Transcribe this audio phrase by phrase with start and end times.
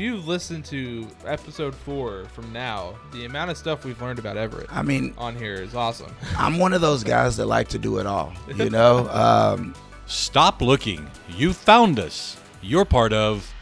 [0.00, 4.34] if you listen to episode four from now, the amount of stuff we've learned about
[4.34, 6.16] Everett I mean, on here is awesome.
[6.38, 8.32] I'm one of those guys that like to do it all.
[8.56, 9.74] You know, um,
[10.06, 11.06] Stop looking.
[11.28, 12.38] You found us.
[12.62, 13.52] You're part of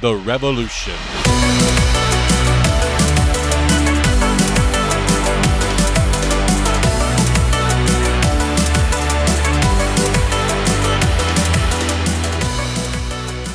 [0.00, 0.94] the revolution.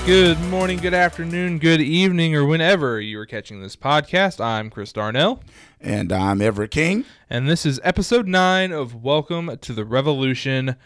[0.07, 4.39] Good morning, good afternoon, good evening, or whenever you are catching this podcast.
[4.39, 5.43] I'm Chris Darnell,
[5.81, 7.03] and I'm Everett King.
[7.29, 10.77] and this is episode nine of Welcome to the Revolution,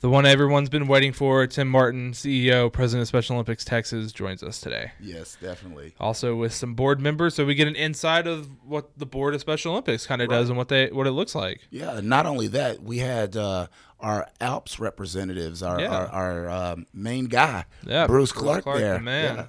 [0.00, 1.46] the one everyone's been waiting for.
[1.46, 4.92] Tim Martin, CEO, President of Special Olympics Texas, joins us today.
[5.00, 5.94] Yes, definitely.
[6.00, 9.40] Also with some board members, so we get an insight of what the board of
[9.40, 11.60] Special Olympics kind of does and what they what it looks like.
[11.70, 12.00] Yeah.
[12.02, 13.66] Not only that, we had uh,
[14.00, 15.88] our Alps representatives, our Yeah.
[15.94, 18.94] our, our um, main guy, Yeah, Bruce Clark, there.
[18.94, 19.46] the man, Yeah.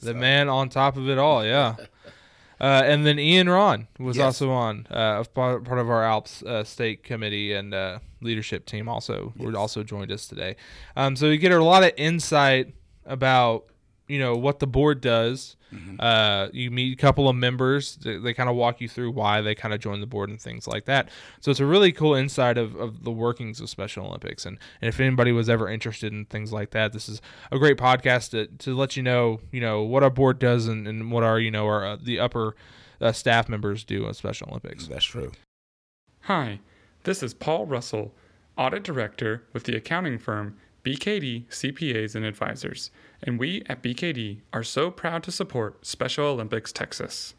[0.00, 1.44] the man on top of it all.
[1.44, 1.76] Yeah.
[2.60, 4.24] Uh, and then Ian Ron was Yes.
[4.26, 8.88] also on, uh, part, part of our Alps uh, state committee and uh, leadership team.
[8.88, 10.56] Also, would also joined us today.
[10.96, 12.74] Um, so you get a lot of insight
[13.06, 13.64] about
[14.06, 15.56] you know what the board does.
[15.74, 15.96] Mm-hmm.
[15.98, 17.96] Uh, you meet a couple of members.
[17.96, 20.40] They, they kind of walk you through why they kind of joined the board and
[20.40, 21.08] things like that.
[21.40, 24.46] So it's a really cool insight of, of the workings of Special Olympics.
[24.46, 27.76] And, and if anybody was ever interested in things like that, this is a great
[27.76, 31.24] podcast to, to let you know, you know, what our board does and, and what
[31.24, 32.54] our, you know, our uh, the upper
[33.00, 34.86] uh, staff members do at Special Olympics.
[34.86, 35.32] That's true.
[36.22, 36.60] Hi,
[37.02, 38.14] this is Paul Russell,
[38.56, 42.90] Audit Director with the accounting firm BKD CPAs and Advisors,
[43.24, 47.34] and we at BKD are so proud to support Special Olympics Texas.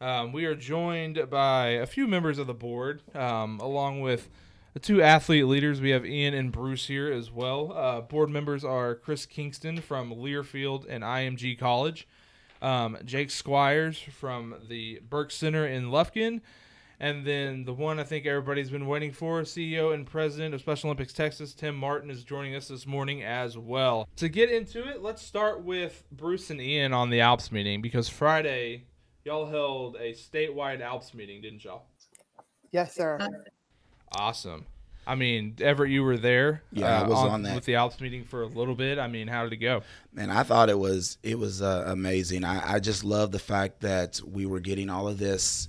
[0.00, 4.30] Um, we are joined by a few members of the board, um, along with
[4.72, 5.82] the two athlete leaders.
[5.82, 7.72] We have Ian and Bruce here as well.
[7.72, 12.08] Uh, board members are Chris Kingston from Learfield and IMG College,
[12.62, 16.40] um, Jake Squires from the Burke Center in Lufkin,
[17.00, 20.88] and then the one I think everybody's been waiting for, CEO and President of Special
[20.88, 24.06] Olympics Texas, Tim Martin, is joining us this morning as well.
[24.16, 28.08] To get into it, let's start with Bruce and Ian on the Alps meeting because
[28.08, 28.84] Friday
[29.24, 31.84] y'all held a statewide Alps meeting, didn't y'all?
[32.70, 33.18] Yes, sir.
[34.12, 34.66] Awesome.
[35.06, 36.62] I mean, Everett, you were there.
[36.76, 37.54] uh, Yeah, I was on that.
[37.54, 38.98] with the Alps meeting for a little bit.
[38.98, 39.82] I mean, how did it go?
[40.12, 42.44] Man, I thought it was it was uh, amazing.
[42.44, 45.68] I, I just love the fact that we were getting all of this,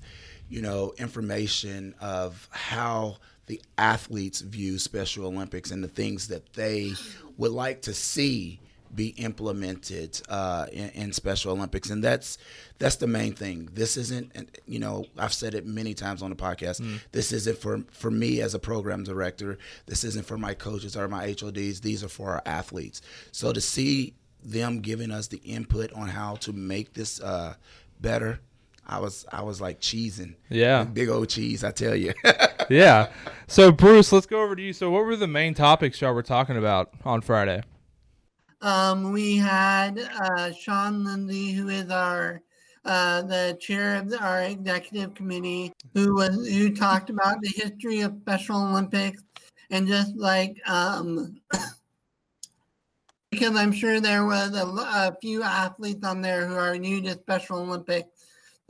[0.51, 3.17] you know, information of how
[3.47, 6.93] the athletes view Special Olympics and the things that they
[7.37, 8.59] would like to see
[8.93, 12.37] be implemented uh, in, in Special Olympics, and that's
[12.77, 13.69] that's the main thing.
[13.73, 16.85] This isn't, and, you know, I've said it many times on the podcast.
[17.13, 19.57] This isn't for for me as a program director.
[19.85, 21.79] This isn't for my coaches or my HODs.
[21.79, 23.01] These are for our athletes.
[23.31, 27.53] So to see them giving us the input on how to make this uh,
[28.01, 28.39] better,
[28.91, 30.35] I was I was like cheesing.
[30.49, 30.83] Yeah.
[30.83, 32.13] big old cheese, I tell you.
[32.69, 33.07] yeah.
[33.47, 34.73] So, Bruce, let's go over to you.
[34.73, 37.63] So, what were the main topics y'all were talking about on Friday?
[38.61, 42.41] Um, we had uh, Sean Lindsay, who is our
[42.83, 48.01] uh, the chair of the, our executive committee, who was who talked about the history
[48.01, 49.23] of Special Olympics
[49.69, 51.39] and just like um,
[53.31, 57.13] because I'm sure there was a, a few athletes on there who are new to
[57.13, 58.10] Special Olympics.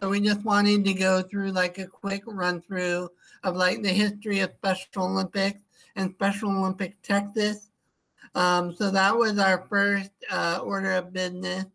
[0.01, 3.09] So we just wanted to go through like a quick run through
[3.43, 5.59] of like the history of Special Olympics
[5.95, 7.69] and Special Olympics Texas.
[8.33, 11.65] Um, so that was our first uh, order of business.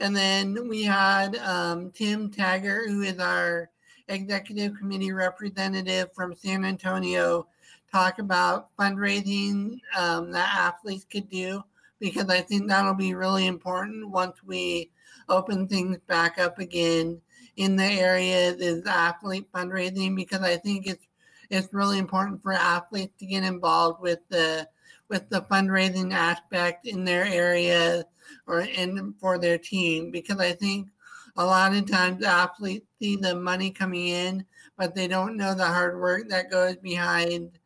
[0.00, 3.70] And then we had um, Tim Taggart, who is our
[4.08, 7.46] executive committee representative from San Antonio,
[7.90, 11.64] talk about fundraising um, that athletes could do
[12.00, 14.90] because I think that'll be really important once we
[15.30, 17.21] open things back up again
[17.56, 21.06] in the area is athlete fundraising because I think it's
[21.50, 24.68] it's really important for athletes to get involved with the
[25.08, 28.04] with the fundraising aspect in their area
[28.46, 30.88] or in for their team because I think
[31.36, 34.46] a lot of times athletes see the money coming in,
[34.76, 37.58] but they don't know the hard work that goes behind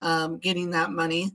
[0.00, 1.32] um, getting that money.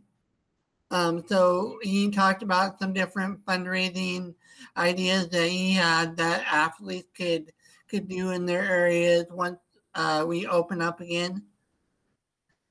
[0.90, 4.34] Um, so he talked about some different fundraising
[4.78, 7.52] ideas that he had that athletes could
[7.90, 9.60] could do in their areas once
[9.96, 11.44] uh, we open up again.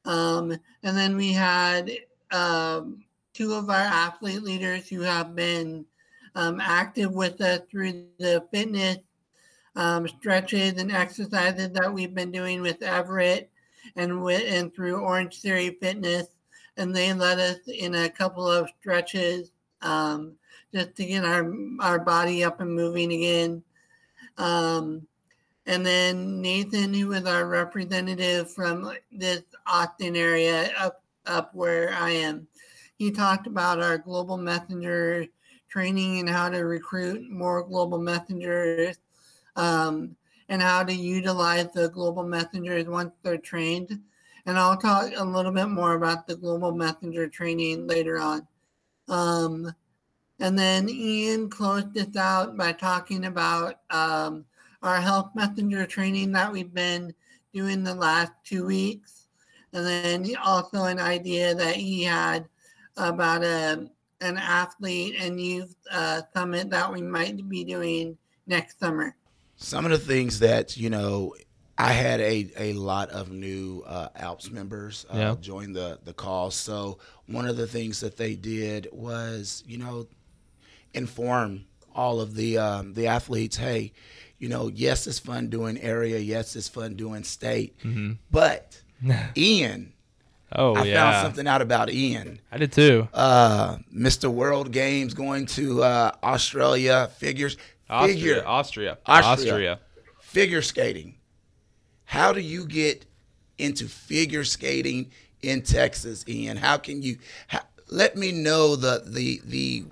[0.04, 0.52] Um,
[0.82, 1.90] and then we had
[2.30, 3.04] um,
[3.34, 5.84] two of our athlete leaders who have been
[6.34, 8.98] um, active with us through the fitness
[9.76, 13.50] um, stretches and exercises that we've been doing with Everett
[13.94, 16.26] and with and through Orangetheory Fitness,
[16.76, 19.50] and they led us in a couple of stretches
[19.82, 20.32] um,
[20.74, 23.62] just to get our our body up and moving again.
[24.38, 25.06] Um,
[25.66, 32.10] and then Nathan, who was our representative from this Austin area up up where I
[32.10, 32.46] am,
[32.98, 35.26] he talked about our global messenger
[35.68, 38.96] training and how to recruit more global messengers
[39.56, 40.16] um,
[40.48, 43.98] and how to utilize the global messengers once they're trained.
[44.46, 48.46] And I'll talk a little bit more about the global messenger training later on.
[49.08, 49.72] Um,
[50.40, 54.44] and then Ian closed this out by talking about um,
[54.82, 57.14] our health messenger training that we've been
[57.54, 59.28] doing the last two weeks.
[59.72, 62.46] And then also an idea that he had
[62.96, 63.88] about a,
[64.20, 68.16] an athlete and youth uh, summit that we might be doing
[68.46, 69.16] next summer.
[69.56, 71.34] Some of the things that, you know,
[71.78, 75.36] I had a, a lot of new uh, Alps members uh, Yeah.
[75.40, 76.50] join the, the call.
[76.50, 80.06] So one of the things that they did was, you know,
[80.96, 81.64] inform
[81.94, 83.92] all of the um, the athletes, hey,
[84.38, 87.76] you know, yes, it's fun doing area, yes, it's fun doing state,
[88.30, 88.80] but
[89.36, 89.92] Ian,
[90.52, 92.40] Oh I yeah, found something out about Ian.
[92.52, 93.08] I did too.
[93.12, 94.28] Uh, Mr.
[94.30, 97.56] World Games going to uh, Australia, figures,
[97.90, 99.52] Austria, figure, Austria, Austria.
[99.52, 99.80] Austria.
[100.20, 101.16] figure skating.
[102.04, 103.04] How do you get
[103.58, 105.10] into figure skating
[105.42, 106.56] in Texas, Ian?
[106.56, 107.60] How can you how,
[107.90, 109.84] let me know the the the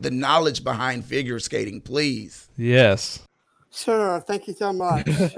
[0.00, 2.48] the knowledge behind figure skating, please?
[2.56, 3.20] Yes.
[3.70, 5.06] Sure, thank you so much.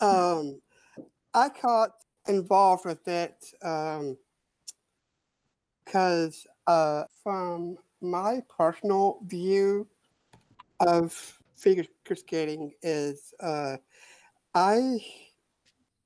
[0.00, 0.60] um,
[1.32, 1.90] I got
[2.26, 3.36] involved with it
[5.84, 9.86] because uh, from my personal view
[10.80, 11.84] of figure
[12.14, 13.76] skating is uh,
[14.54, 14.98] I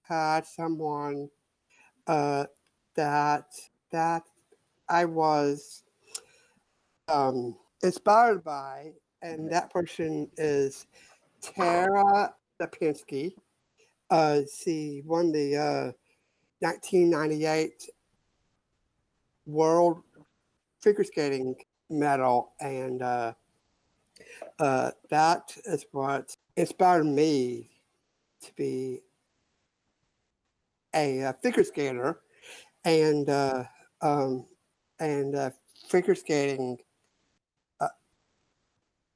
[0.02, 1.30] had someone
[2.06, 2.44] uh,
[2.96, 3.46] that
[3.90, 4.24] that
[4.88, 5.83] I was
[7.08, 8.92] um, inspired by,
[9.22, 10.86] and that person is
[11.40, 13.32] Tara Lipinski.
[14.10, 15.92] Uh, she won the uh,
[16.60, 17.88] 1998
[19.46, 20.02] World
[20.80, 21.56] Figure Skating
[21.90, 23.32] medal, and uh,
[24.58, 27.70] uh, that is what inspired me
[28.42, 29.00] to be
[30.94, 32.20] a, uh figure skater,
[32.84, 33.64] and uh,
[34.00, 34.46] um,
[35.00, 35.50] and uh,
[35.88, 36.78] figure skating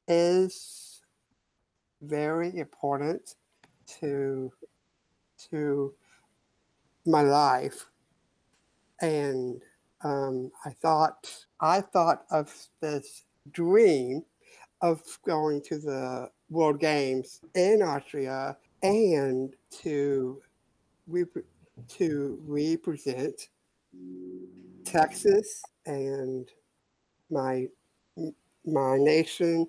[0.09, 1.03] is
[2.03, 3.35] very important
[4.01, 4.53] to
[5.51, 5.95] to
[7.07, 7.87] my life.
[9.01, 9.63] And
[10.03, 14.23] um, i thought i thought of this dream
[14.81, 20.41] of going to the world games in austria and to
[21.07, 21.45] rep-
[21.89, 23.49] to represent
[24.85, 26.51] texas and
[27.31, 27.67] my
[28.65, 29.67] my nation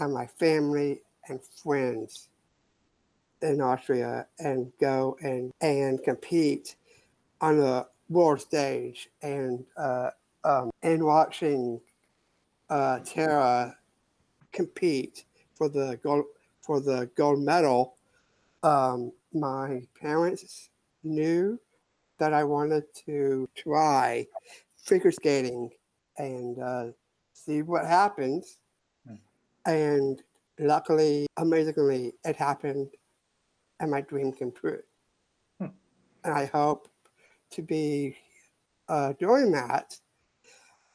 [0.00, 2.28] and my family and friends
[3.42, 6.76] in Austria and go and and compete
[7.40, 10.10] on the world stage and uh,
[10.44, 11.80] um, and watching
[12.68, 13.76] uh, Tara
[14.52, 15.24] compete
[15.54, 16.24] for the gold
[16.62, 17.96] for the gold medal.
[18.62, 20.70] Um, my parents
[21.02, 21.58] knew
[22.18, 24.26] that I wanted to try
[24.76, 25.70] figure skating
[26.18, 26.86] and uh,
[27.32, 28.58] see what happens.
[29.70, 30.20] And
[30.58, 32.88] luckily, amazingly, it happened
[33.78, 34.80] and my dream came true.
[35.60, 36.88] And I hope
[37.52, 38.16] to be
[38.88, 39.96] uh, doing that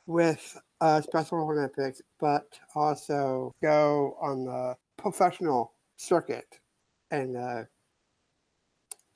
[0.08, 6.60] with uh, Special Olympics, but also go on the professional circuit
[7.12, 7.63] and uh,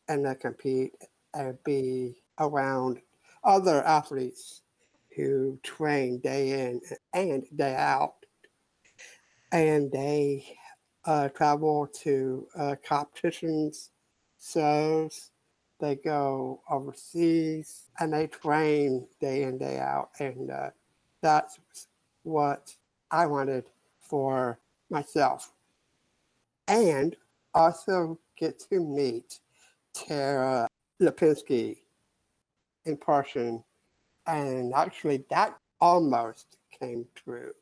[0.08, 0.94] and uh, compete
[1.34, 3.01] and be around
[3.44, 4.62] other athletes
[5.18, 6.82] who train day in
[7.13, 8.19] and day out,
[9.51, 10.58] and they
[11.06, 13.91] uh, travel to uh, competitions,
[14.41, 15.32] shows.
[15.79, 20.70] They go overseas and they train day in day out, and uh,
[21.22, 21.60] that's
[22.24, 22.75] what
[23.12, 23.65] I wanted
[24.01, 25.53] for myself,
[26.68, 27.15] and
[27.53, 29.39] also get to meet
[29.94, 30.68] Tara
[31.01, 31.77] Lipinski
[32.86, 33.63] in person,
[34.27, 37.53] and actually that almost came true.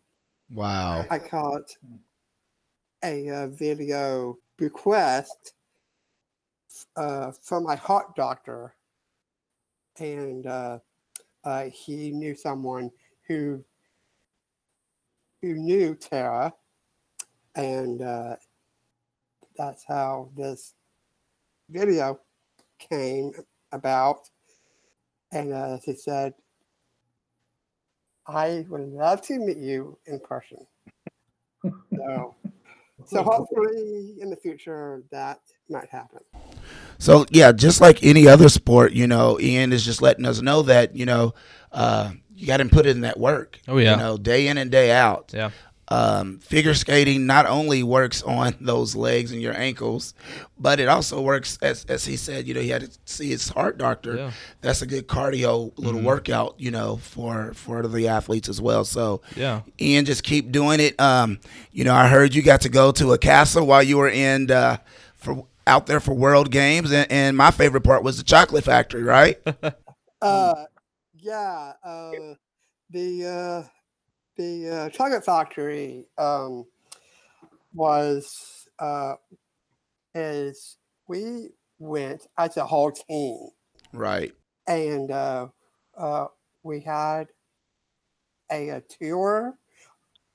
[0.54, 1.06] Wow.
[1.10, 1.75] I caught
[3.04, 5.54] a uh, video request
[6.96, 8.75] uh, from my heart doctor,
[10.00, 10.80] and uh,
[11.44, 12.92] uh, he knew someone
[13.27, 13.63] who
[15.42, 16.54] who knew Tara,
[17.56, 18.36] and uh,
[19.58, 20.74] that's how this
[21.70, 22.20] video
[22.80, 23.32] came
[23.72, 24.30] about.
[25.32, 26.34] And uh, he said,
[28.27, 30.65] I would love to meet you in person.
[31.63, 32.36] So,
[33.05, 36.19] so hopefully in the future that might happen.
[37.00, 40.62] So yeah, just like any other sport, you know, Ian is just letting us know
[40.63, 41.34] that you know
[41.72, 43.60] uh, you got to put in that work.
[43.67, 43.91] Oh, yeah.
[43.91, 45.31] you know, day in and day out.
[45.34, 45.51] Yeah.
[45.89, 50.13] Um, figure skating not only works on those legs and your ankles,
[50.60, 52.48] but it also works as as he said.
[52.48, 54.17] You know, he had to see his heart doctor.
[54.17, 54.32] Yeah.
[54.62, 56.56] That's a good cardio little workout.
[56.58, 58.84] You know, for for the athletes as well.
[58.84, 59.62] So Yeah.
[59.79, 61.00] Ian, just keep doing it.
[61.00, 61.39] Um,
[61.72, 64.51] you know, I heard you got to go to a castle while you were in
[64.51, 64.77] uh,
[65.15, 69.03] for out there for World Games, and, and my favorite part was the chocolate factory,
[69.03, 69.38] right?
[70.20, 70.65] Uh,
[71.13, 71.74] yeah.
[71.84, 72.12] Uh,
[72.89, 73.70] the uh,
[74.38, 76.65] the uh, chocolate factory um,
[77.74, 79.15] was uh,
[80.13, 80.77] is
[81.08, 83.50] we went as a whole team,
[83.94, 84.32] right.
[84.67, 85.48] and uh,
[85.98, 86.27] uh,
[86.63, 87.27] we had
[88.51, 89.58] a, a tour.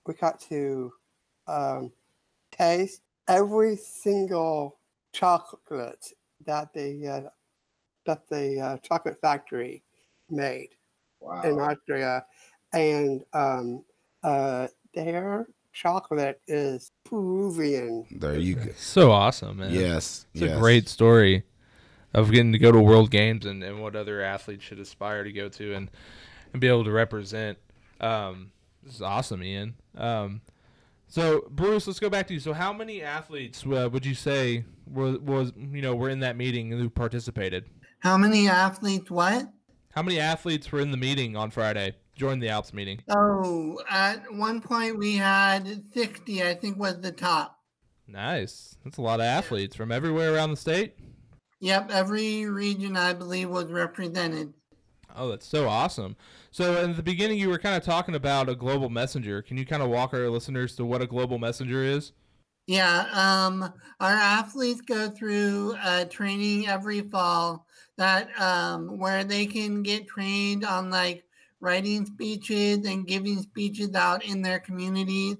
[0.07, 0.93] We got to
[1.47, 1.93] um,
[2.51, 4.79] taste every single
[5.13, 6.07] chocolate
[6.45, 7.31] that the uh,
[8.07, 9.83] that the uh, chocolate factory
[10.29, 10.71] made
[11.45, 12.25] in Austria,
[12.73, 13.85] and um,
[14.23, 18.07] uh, their chocolate is Peruvian.
[18.11, 18.71] There you go.
[18.77, 19.73] So awesome, man.
[19.73, 20.57] Yes, It's yes.
[20.57, 21.45] a great story
[22.15, 25.33] of getting to go to World Games and, and what other athletes should aspire to
[25.33, 25.91] go to and,
[26.53, 27.59] and be able to represent.
[28.01, 28.53] Um,
[28.83, 29.75] this is awesome, Ian.
[29.97, 30.43] Um,
[31.09, 32.41] so Bruce, let's go back to you.
[32.41, 36.37] So how many athletes uh, would you say was, was you know were in that
[36.37, 37.65] meeting and who participated?
[38.01, 39.11] How many athletes?
[39.11, 39.47] What?
[39.95, 41.95] How many athletes were in the meeting on Friday?
[42.15, 43.01] Joined the Alps meeting.
[43.09, 47.59] Oh, at one point we had 60, I think was the top.
[48.07, 48.77] Nice.
[48.85, 50.97] That's a lot of athletes from everywhere around the state.
[51.61, 54.53] Yep, every region I believe was represented.
[55.15, 56.17] Oh, that's so awesome.
[56.51, 59.43] So, in the beginning, you were kind of talking about a global messenger.
[59.43, 62.13] Can you kind of walk our listeners to what a global messenger is?
[62.67, 67.67] Yeah, um, our athletes go through uh, training every fall
[67.99, 71.25] that um, where they can get trained on like
[71.63, 75.37] writing speeches and giving speeches out in their communities,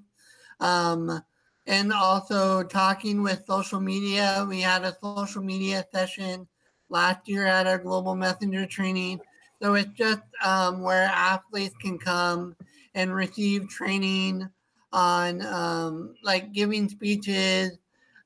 [0.61, 1.23] um,
[1.67, 4.47] and also talking with social media.
[4.49, 6.49] We had a social media session
[6.89, 9.21] last year at our global messenger training.
[9.61, 12.57] So it's just um, where athletes can come
[12.95, 14.49] and receive training
[14.93, 17.79] on um, like giving speeches,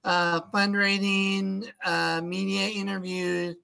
[0.05, 3.57] uh, fundraising, uh, media interviews,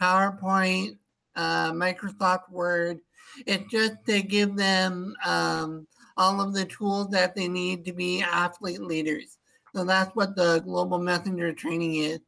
[0.00, 0.96] PowerPoint,
[1.36, 3.00] uh, Microsoft Word.
[3.46, 8.22] It's just to give them um, all of the tools that they need to be
[8.22, 9.38] athlete leaders.
[9.74, 12.20] So that's what the Global Messenger training is.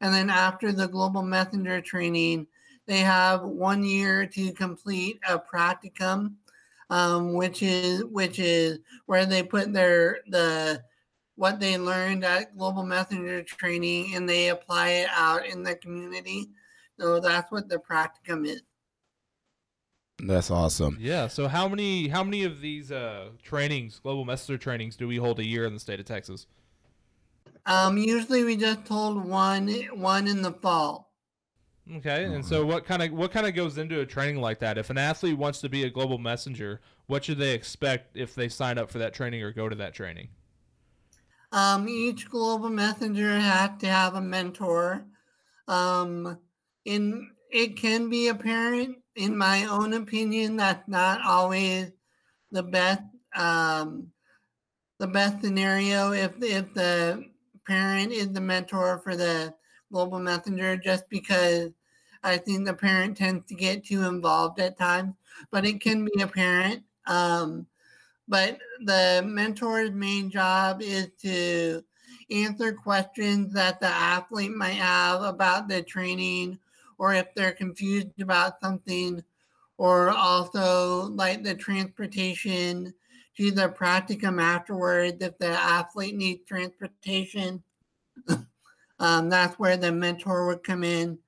[0.00, 2.46] And then after the Global Messenger training,
[2.86, 6.34] they have one year to complete a practicum
[6.90, 10.82] um, which is which is where they put their the
[11.36, 16.50] what they learned at Global Messenger training and they apply it out in the community.
[16.98, 18.60] So that's what the practicum is.
[20.26, 20.98] That's awesome.
[21.00, 21.28] Yeah.
[21.28, 25.38] So, how many how many of these uh, trainings, global messenger trainings, do we hold
[25.38, 26.46] a year in the state of Texas?
[27.66, 31.10] Um, usually we just hold one one in the fall.
[31.96, 32.24] Okay.
[32.24, 34.78] And so, what kind of what kind of goes into a training like that?
[34.78, 38.48] If an athlete wants to be a global messenger, what should they expect if they
[38.48, 40.28] sign up for that training or go to that training?
[41.52, 45.04] Um, each global messenger has to have a mentor.
[45.66, 46.38] Um,
[46.84, 48.98] in it can be a parent.
[49.16, 51.90] In my own opinion, that's not always
[52.50, 53.02] the best.
[53.34, 54.12] Um,
[54.98, 57.24] the best scenario if if the
[57.66, 59.54] parent is the mentor for the
[59.90, 61.70] global messenger, just because
[62.22, 65.14] I think the parent tends to get too involved at times.
[65.50, 66.82] But it can be a parent.
[67.06, 67.66] Um,
[68.28, 71.82] but the mentor's main job is to
[72.30, 76.58] answer questions that the athlete might have about the training
[77.00, 79.22] or if they're confused about something
[79.78, 82.94] or also like the transportation
[83.36, 87.62] to the practicum afterwards if the athlete needs transportation
[89.00, 91.18] um, that's where the mentor would come in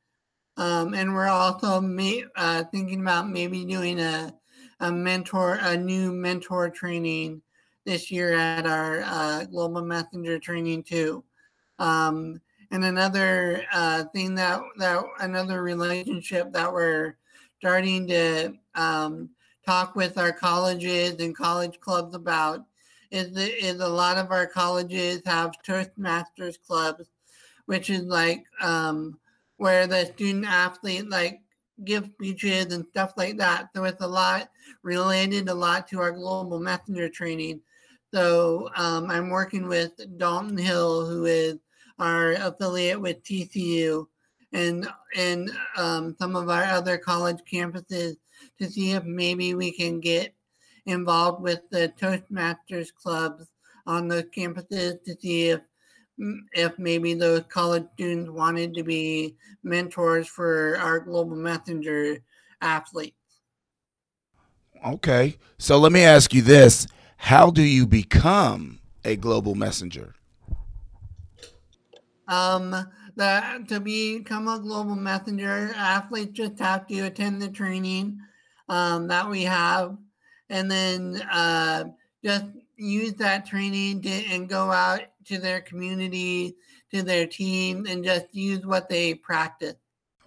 [0.57, 4.33] um, and we're also ma- uh, thinking about maybe doing a
[4.83, 7.41] a mentor, a new mentor training
[7.87, 11.25] this year at our uh, Global Messenger training too.
[11.79, 12.41] Um,
[12.73, 17.17] and another uh, thing that that another relationship that we're
[17.59, 19.29] starting to um,
[19.65, 22.65] talk with our colleges and college clubs about
[23.11, 27.11] is the, is a lot of our colleges have Toastmasters clubs,
[27.67, 29.19] which is like um,
[29.59, 31.41] where the student athlete like
[31.85, 33.69] give speeches and stuff like that.
[33.77, 34.49] So it's a lot
[34.83, 37.61] related a lot to our global messenger training.
[38.15, 41.59] So um, I'm working with Dalton Hill, who is
[41.99, 44.07] our affiliate with TCU,
[44.53, 48.17] and and um, some of our other college campuses
[48.59, 50.35] to see if maybe we can get
[50.87, 53.47] involved with the Toastmasters clubs
[53.87, 55.61] on those campuses to see if
[56.53, 62.19] if maybe those college students wanted to be mentors for our global messenger
[62.61, 63.17] athletes.
[64.85, 65.37] Okay.
[65.59, 66.87] So let me ask you this.
[67.17, 70.15] How do you become a global messenger?
[72.33, 72.87] Um,
[73.17, 78.19] that to become a global messenger, athletes just have to attend the training
[78.69, 79.99] um, that we have,
[80.49, 81.85] and then uh,
[82.25, 82.47] just
[82.77, 86.57] use that training to, and go out to their community,
[86.91, 89.77] to their team, and just use what they practice.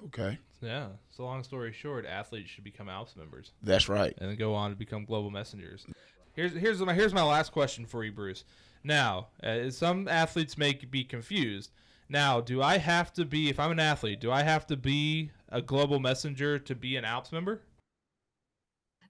[0.05, 0.37] Okay.
[0.61, 0.89] Yeah.
[1.09, 4.13] So long story short, athletes should become ALPS members That's right.
[4.19, 5.85] and then go on to become global messengers.
[6.33, 8.43] Here's here's my here's my last question for you, Bruce.
[8.83, 11.71] Now, uh, some athletes may be confused.
[12.07, 14.19] Now, do I have to be if I'm an athlete?
[14.21, 17.61] Do I have to be a global messenger to be an ALPS member?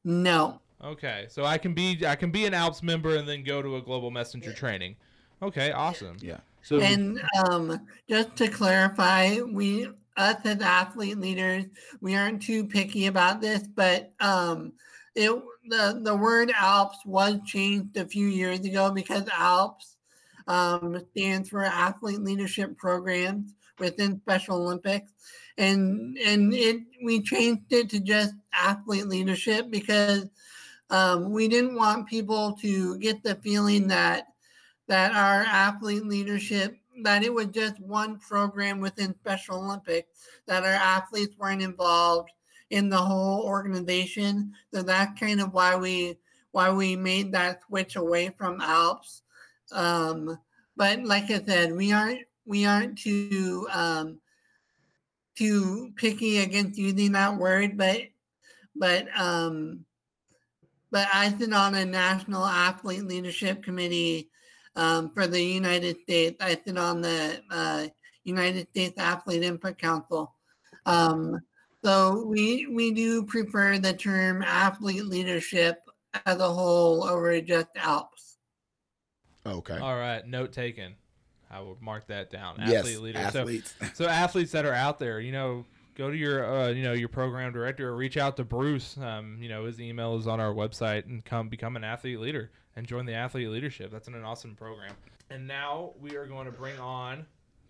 [0.03, 3.61] No, Okay, so I can be I can be an ALPS member and then go
[3.61, 4.95] to a global messenger training.
[5.41, 6.17] Okay, awesome.
[6.19, 6.39] Yeah.
[6.63, 9.87] So And um, just to clarify, we
[10.17, 11.65] us as athlete leaders,
[12.01, 14.73] we aren't too picky about this, but um,
[15.15, 15.31] it
[15.69, 19.94] the the word Alps was changed a few years ago because Alps
[20.47, 25.11] um, stands for Athlete Leadership Programs within Special Olympics,
[25.57, 30.27] and and it we changed it to just athlete leadership because
[30.89, 34.27] um, we didn't want people to get the feeling that
[34.87, 40.69] that our athlete leadership that it was just one program within Special Olympics that our
[40.69, 42.31] athletes weren't involved
[42.69, 44.53] in the whole organization.
[44.73, 46.17] So that's kind of why we
[46.51, 49.23] why we made that switch away from Alps.
[49.71, 50.37] Um,
[50.75, 54.19] but like I said, we aren't we aren't too um,
[55.35, 58.01] too picky against using that word, but
[58.75, 59.85] but um,
[60.91, 64.29] but I sit on a national athlete leadership committee
[64.75, 66.37] um, for the United States.
[66.39, 67.87] I sit on the uh,
[68.23, 70.33] United States Athlete Input Council.
[70.85, 71.39] Um,
[71.83, 75.81] so we we do prefer the term athlete leadership
[76.25, 78.14] as a whole over just Alps.
[79.45, 79.77] Okay.
[79.77, 80.95] all right, note taken.
[81.49, 82.55] I will mark that down.
[82.65, 82.79] yes.
[82.79, 83.29] Athlete leader.
[83.31, 83.73] So Athletes.
[83.93, 87.07] so athletes that are out there, you know, go to your uh, you know your
[87.07, 88.97] program director or reach out to Bruce.
[88.97, 92.51] Um, you know his email is on our website and come become an athlete leader
[92.75, 93.91] and join the athlete leadership.
[93.91, 94.93] That's an, awesome program.
[95.29, 97.25] And now we are going to bring on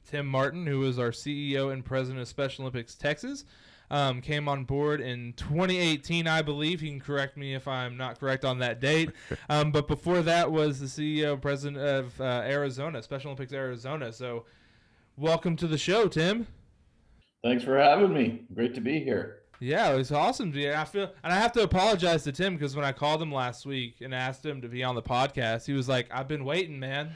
[0.09, 3.45] Tim Martin, who is our CEO and president of Special Olympics Texas.
[3.91, 6.81] Um, came on board in 2018, I believe.
[6.81, 9.11] He can correct me if I'm not correct on that date.
[9.47, 14.11] Um, but before that was the CEO president of uh, Arizona, Special Olympics Arizona.
[14.11, 14.45] So,
[15.17, 16.47] welcome to the show, Tim.
[17.43, 18.41] Thanks for having me.
[18.55, 19.43] Great to be here.
[19.59, 20.51] Yeah, it was awesome.
[20.53, 23.31] Yeah, I feel, and I have to apologize to Tim because when I called him
[23.31, 26.45] last week and asked him to be on the podcast, he was like, "I've been
[26.45, 27.11] waiting, man.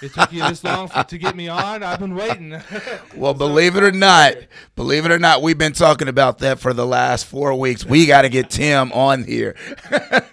[0.00, 1.82] It took you this long for, to get me on.
[1.82, 2.60] I've been waiting."
[3.16, 4.34] Well, believe it or not,
[4.74, 7.84] believe it or not, we've been talking about that for the last four weeks.
[7.84, 9.54] We got to get Tim on here.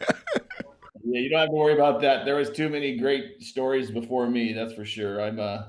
[1.12, 2.24] Yeah, you don't have to worry about that.
[2.24, 4.54] There was too many great stories before me.
[4.54, 5.20] That's for sure.
[5.22, 5.64] I'm uh,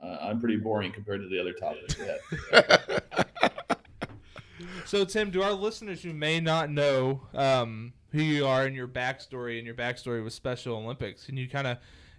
[0.00, 1.96] uh I'm pretty boring compared to the other topics.
[4.86, 8.86] So, Tim, do our listeners who may not know um, who you are and your
[8.88, 11.78] backstory and your backstory with Special Olympics, can you kind of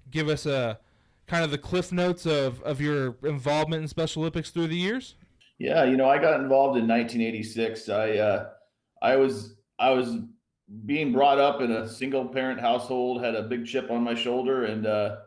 [0.10, 0.80] give us a
[1.28, 5.16] kind of the cliff notes of, of your involvement in Special Olympics through the years?
[5.58, 7.88] Yeah, you know, I got involved in 1986.
[7.90, 8.50] I uh,
[9.02, 10.18] I was I was
[10.86, 14.66] being brought up in a single parent household, had a big chip on my shoulder,
[14.66, 15.18] and uh,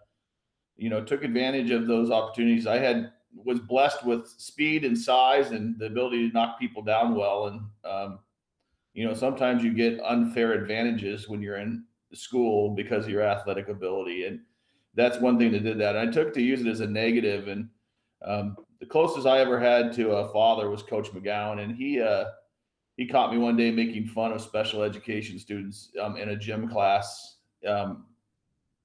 [0.76, 2.66] you know, took advantage of those opportunities.
[2.66, 7.14] I had was blessed with speed and size and the ability to knock people down
[7.14, 7.46] well.
[7.46, 8.18] And um,
[8.94, 13.68] you know, sometimes you get unfair advantages when you're in school because of your athletic
[13.68, 14.40] ability, and
[14.94, 15.96] that's one thing that did that.
[15.96, 17.68] And I took to use it as a negative and
[18.24, 22.26] um, the closest I ever had to a father was Coach McGowan, and he uh,
[22.96, 26.68] he caught me one day making fun of special education students um, in a gym
[26.68, 27.36] class,
[27.66, 28.04] um,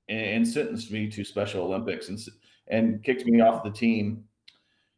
[0.09, 2.19] and, and, sentenced me to Special Olympics and
[2.67, 4.23] and kicked me off the team,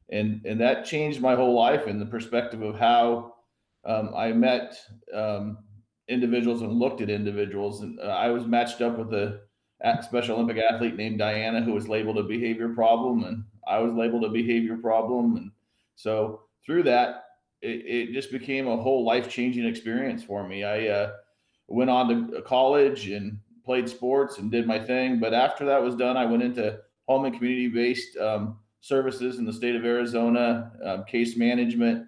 [0.10, 3.34] and and that changed my whole life in the perspective of how
[3.86, 4.78] um, I met
[5.14, 5.60] um,
[6.08, 9.42] individuals and looked at individuals, and uh, I was matched up with a
[10.02, 14.24] Special Olympic athlete named Diana who was labeled a behavior problem, and I was labeled
[14.24, 15.38] a behavior problem.
[15.38, 15.52] And
[15.96, 17.26] so through that,
[17.62, 20.64] it, it just became a whole life changing experience for me.
[20.64, 21.12] I, uh,
[21.68, 25.20] went on to college and played sports and did my thing.
[25.20, 29.46] But after that was done, I went into home and community based um, services in
[29.46, 32.08] the state of Arizona, um, case management.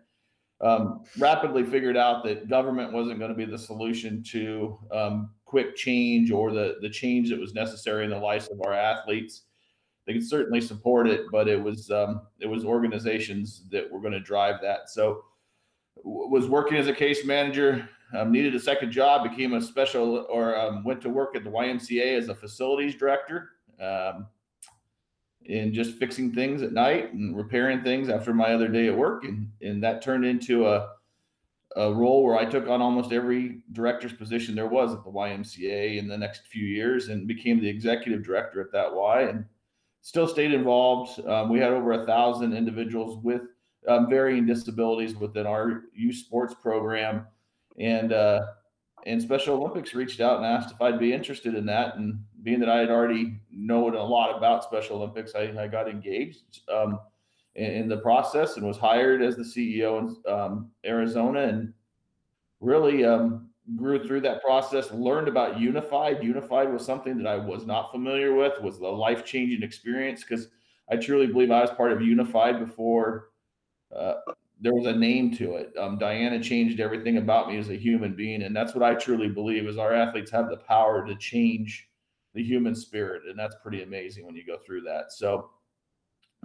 [0.62, 5.76] Um, rapidly figured out that government wasn't going to be the solution to um, quick
[5.76, 9.44] change or the the change that was necessary in the lives of our athletes.
[10.06, 14.14] They could certainly support it, but it was um, it was organizations that were going
[14.14, 14.90] to drive that.
[14.90, 15.26] So,
[15.98, 17.88] w- was working as a case manager.
[18.14, 21.50] Um, needed a second job, became a special, or um, went to work at the
[21.50, 23.50] YMCA as a facilities director,
[23.82, 24.28] um,
[25.48, 29.24] in just fixing things at night and repairing things after my other day at work,
[29.24, 30.90] and and that turned into a
[31.76, 35.98] a role where I took on almost every director's position there was at the YMCA
[35.98, 39.46] in the next few years, and became the executive director at that Y, and
[40.02, 41.20] still stayed involved.
[41.26, 43.42] Um, we had over a thousand individuals with
[43.88, 47.26] um, varying disabilities within our youth sports program,
[47.80, 48.42] and uh,
[49.08, 51.96] and Special Olympics reached out and asked if I'd be interested in that.
[51.96, 55.90] And being that I had already known a lot about Special Olympics, I, I got
[55.90, 57.00] engaged um,
[57.56, 61.74] in, in, the process and was hired as the CEO in um, Arizona, and
[62.60, 64.92] really um, grew through that process.
[64.92, 66.22] Learned about Unified.
[66.22, 68.62] Unified was something that I was not familiar with.
[68.62, 70.50] Was a life changing experience because
[70.92, 73.30] I truly believe I was part of Unified before.
[73.96, 74.16] Uh,
[74.60, 75.72] there was a name to it.
[75.78, 79.30] Um, Diana changed everything about me as a human being, and that's what I truly
[79.30, 81.88] believe is our athletes have the power to change
[82.34, 85.12] the human spirit, and that's pretty amazing when you go through that.
[85.12, 85.50] So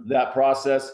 [0.05, 0.91] that process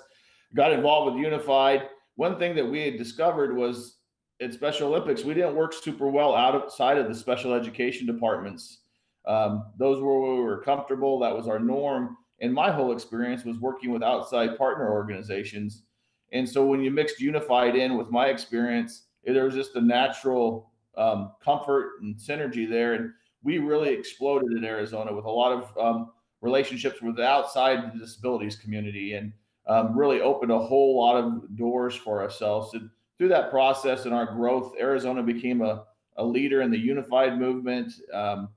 [0.55, 1.89] got involved with Unified.
[2.15, 3.97] One thing that we had discovered was
[4.41, 8.79] at Special Olympics, we didn't work super well outside of the special education departments.
[9.27, 11.19] Um, those were where we were comfortable.
[11.19, 12.17] That was our norm.
[12.41, 15.83] And my whole experience was working with outside partner organizations
[16.31, 20.71] and so when you mixed unified in with my experience, there was just a natural
[20.97, 22.93] um, comfort and synergy there.
[22.93, 23.11] And
[23.43, 26.11] we really exploded in Arizona with a lot of um,
[26.41, 29.33] relationships with the outside the disabilities community and
[29.67, 32.73] um, really opened a whole lot of doors for ourselves.
[32.73, 35.85] And through that process and our growth, Arizona became a,
[36.17, 38.49] a leader in the unified movement um,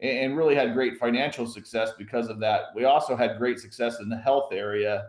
[0.00, 2.66] and, and really had great financial success because of that.
[2.74, 5.06] We also had great success in the health area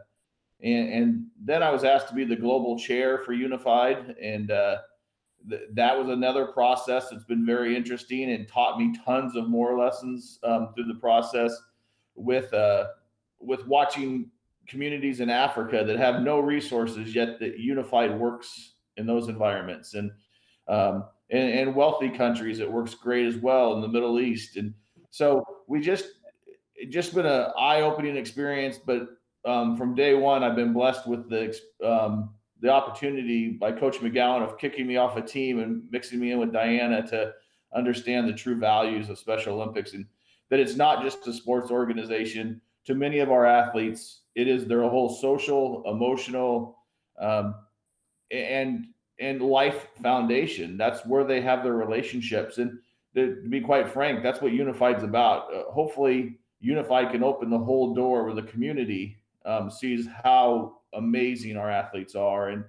[0.64, 4.78] and, and then I was asked to be the global chair for Unified, and uh,
[5.50, 9.78] th- that was another process that's been very interesting and taught me tons of more
[9.78, 11.56] lessons um, through the process
[12.16, 12.86] with uh,
[13.40, 14.32] with watching
[14.68, 19.96] communities in Africa that have no resources yet that Unified works in those environments.
[19.96, 20.12] And
[20.70, 24.56] um, and, and wealthy countries it works great as well in the Middle East.
[24.56, 24.74] And
[25.10, 26.06] so we just
[26.76, 29.10] it just been an eye-opening experience but
[29.46, 32.30] um, from day one, I've been blessed with the um,
[32.62, 36.40] the opportunity by Coach McGowan of kicking me off a team and mixing me in
[36.40, 37.34] with Diana to
[37.76, 40.06] understand the true values of Special Olympics and
[40.50, 42.62] that it's not just a sports organization.
[42.86, 46.78] To many of our athletes, it is their whole social, emotional,
[47.20, 47.56] um,
[48.32, 48.88] and
[49.20, 50.78] and life foundation.
[50.78, 52.58] That's where they have their relationships.
[52.58, 52.80] And
[53.16, 55.54] to, be quite frank, that's what Unified's about.
[55.54, 61.58] Uh, hopefully, Unified can open the whole door with the community um, sees how amazing
[61.58, 62.64] our athletes are, and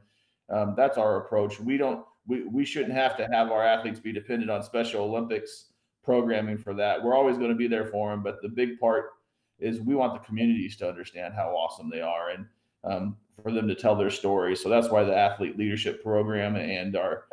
[0.51, 1.61] um, that's our approach.
[1.61, 5.67] We don't we, we shouldn't have to have our athletes be dependent on Special Olympics
[6.03, 7.03] programming for that.
[7.03, 9.11] We're always going to be there for them, but the big part
[9.59, 12.47] is we want the communities to understand how awesome they are and
[12.85, 14.63] um, for them to tell their stories.
[14.63, 17.25] So that's why the athlete leadership program and our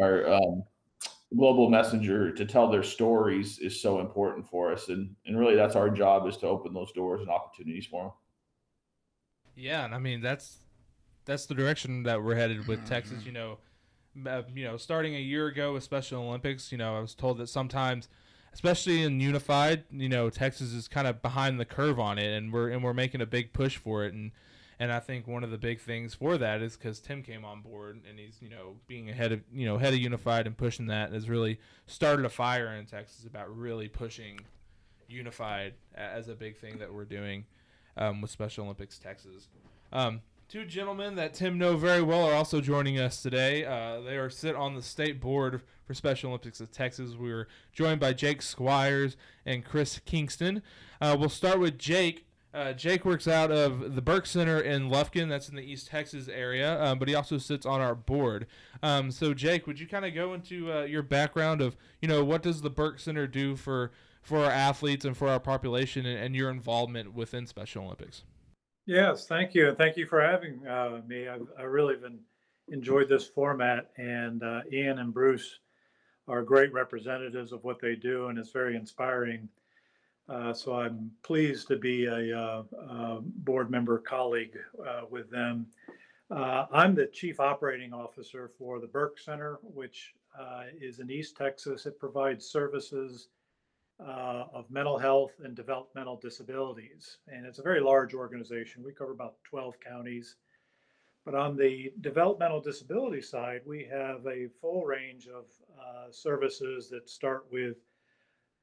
[0.00, 0.64] our um,
[1.36, 4.88] global messenger to tell their stories is so important for us.
[4.88, 8.12] And and really, that's our job is to open those doors and opportunities for them.
[9.56, 10.58] Yeah, and I mean that's
[11.24, 13.18] that's the direction that we're headed with Texas.
[13.18, 13.26] Mm-hmm.
[13.26, 13.58] You know,
[14.26, 17.38] uh, you know, starting a year ago with Special Olympics, you know, I was told
[17.38, 18.08] that sometimes,
[18.52, 22.52] especially in unified, you know, Texas is kind of behind the curve on it, and
[22.52, 24.32] we're and we're making a big push for it, and
[24.78, 27.62] and I think one of the big things for that is because Tim came on
[27.62, 30.86] board and he's you know being ahead of you know head of unified and pushing
[30.86, 34.40] that has really started a fire in Texas about really pushing
[35.08, 37.44] unified as a big thing that we're doing
[37.96, 39.48] um, with Special Olympics Texas.
[39.92, 43.64] Um, two gentlemen that Tim know very well are also joining us today.
[43.64, 47.14] Uh, they are sit on the state board for Special Olympics of Texas.
[47.14, 50.62] We are joined by Jake Squires and Chris Kingston.
[51.00, 52.26] Uh, we'll start with Jake.
[52.52, 56.28] Uh, Jake works out of the Burke Center in Lufkin, that's in the East Texas
[56.28, 58.46] area, um, but he also sits on our board.
[58.80, 62.22] Um, so, Jake, would you kind of go into uh, your background of, you know,
[62.24, 63.90] what does the Burke Center do for
[64.24, 68.24] for our athletes and for our population and, and your involvement within Special Olympics.
[68.86, 69.68] Yes, thank you.
[69.68, 71.28] And thank you for having uh, me.
[71.28, 72.18] I've I really been
[72.68, 75.60] enjoyed this format, and uh, Ian and Bruce
[76.26, 79.48] are great representatives of what they do, and it's very inspiring.
[80.26, 84.56] Uh, so I'm pleased to be a, uh, uh, board member colleague
[84.86, 85.66] uh, with them.
[86.30, 90.14] Uh, I'm the chief operating officer for the Burke Center, which
[90.80, 91.84] is in East Texas.
[91.86, 93.28] It provides services
[94.00, 97.18] uh, of mental health and developmental disabilities.
[97.28, 98.82] And it's a very large organization.
[98.82, 100.36] We cover about 12 counties.
[101.24, 105.44] But on the developmental disability side, we have a full range of
[105.78, 107.76] uh, services that start with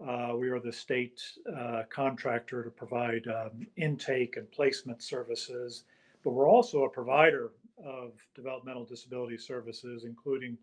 [0.07, 1.21] uh, we are the state
[1.55, 5.83] uh, contractor to provide um, intake and placement services,
[6.23, 7.51] but we're also a provider
[7.85, 10.57] of developmental disability services, including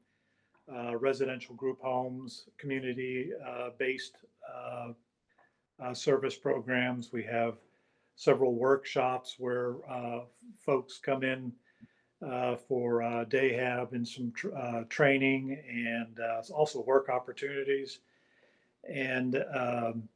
[0.75, 4.17] uh, residential group homes, community uh, based
[4.55, 4.93] uh,
[5.83, 7.13] uh, service programs.
[7.13, 7.57] We have
[8.17, 10.21] several workshops where uh,
[10.59, 11.53] folks come in
[12.27, 18.01] uh, for uh, day hab and some tr- uh, training and uh, also work opportunities.
[18.93, 20.09] And um,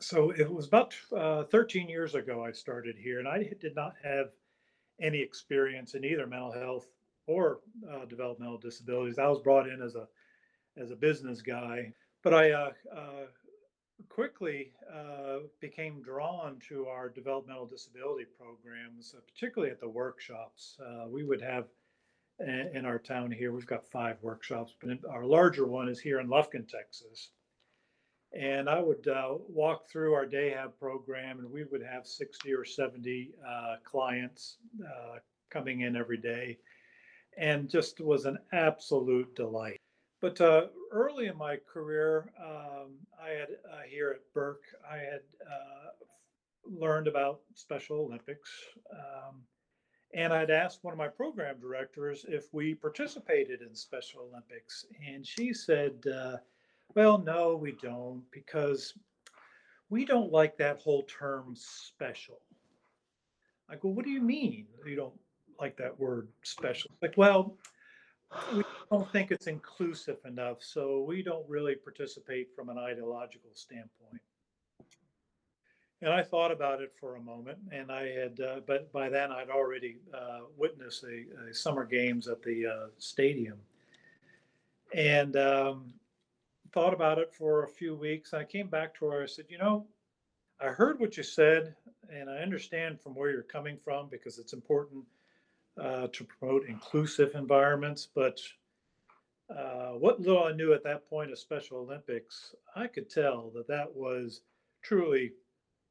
[0.00, 3.94] so it was about uh, 13 years ago I started here, and I did not
[4.02, 4.32] have
[5.00, 6.88] any experience in either mental health
[7.26, 7.60] or
[8.08, 9.18] developmental disabilities.
[9.18, 10.06] I was brought in as a
[10.76, 12.72] as a business guy, but I
[14.08, 20.76] quickly uh, became drawn to our developmental disability programs, uh, particularly at the workshops.
[20.80, 21.66] Uh, we would have
[22.40, 26.20] in, in our town here, we've got five workshops, but our larger one is here
[26.20, 27.30] in Lufkin, Texas.
[28.32, 32.52] And I would uh, walk through our day hab program, and we would have 60
[32.52, 35.18] or 70 uh, clients uh,
[35.50, 36.58] coming in every day,
[37.38, 39.78] and just was an absolute delight.
[40.24, 45.20] But uh, early in my career, um, I had uh, here at Burke, I had
[45.46, 45.90] uh,
[46.64, 48.48] learned about Special Olympics.
[48.90, 49.42] Um,
[50.14, 54.86] and I'd asked one of my program directors if we participated in Special Olympics.
[55.06, 56.38] And she said, uh,
[56.94, 58.94] well, no, we don't, because
[59.90, 62.40] we don't like that whole term special.
[63.68, 65.20] I go, what do you mean you don't
[65.60, 66.92] like that word special?
[67.02, 67.58] Like, well,
[68.54, 74.22] we don't think it's inclusive enough, so we don't really participate from an ideological standpoint.
[76.02, 79.32] And I thought about it for a moment, and I had, uh, but by then
[79.32, 83.58] I'd already uh, witnessed a, a summer games at the uh, stadium,
[84.92, 85.94] and um,
[86.72, 88.32] thought about it for a few weeks.
[88.32, 89.22] And I came back to her.
[89.22, 89.86] I said, you know,
[90.60, 91.74] I heard what you said,
[92.10, 95.04] and I understand from where you're coming from because it's important
[95.80, 98.08] uh, to promote inclusive environments.
[98.14, 98.40] But
[99.50, 103.68] uh, what little I knew at that point of Special Olympics, I could tell that
[103.68, 104.42] that was
[104.82, 105.32] truly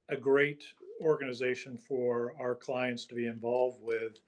[0.09, 0.63] a great
[1.01, 4.19] organization for our clients to be involved with.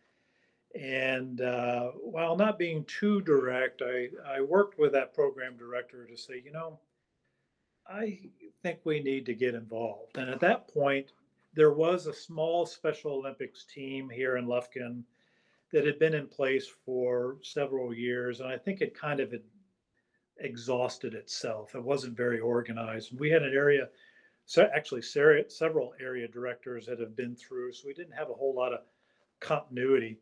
[0.79, 6.17] And uh, while not being too direct, I, I worked with that program director to
[6.17, 6.79] say, you know,
[7.87, 8.19] I
[8.61, 10.17] think we need to get involved.
[10.17, 11.11] And at that point,
[11.53, 15.03] there was a small Special Olympics team here in Lufkin
[15.71, 18.39] that had been in place for several years.
[18.39, 19.33] And I think it kind of
[20.37, 21.75] exhausted itself.
[21.75, 23.17] It wasn't very organized.
[23.17, 23.89] We had an area,
[24.45, 28.53] so actually several area directors that have been through, so we didn't have a whole
[28.55, 28.79] lot of
[29.39, 30.19] continuity.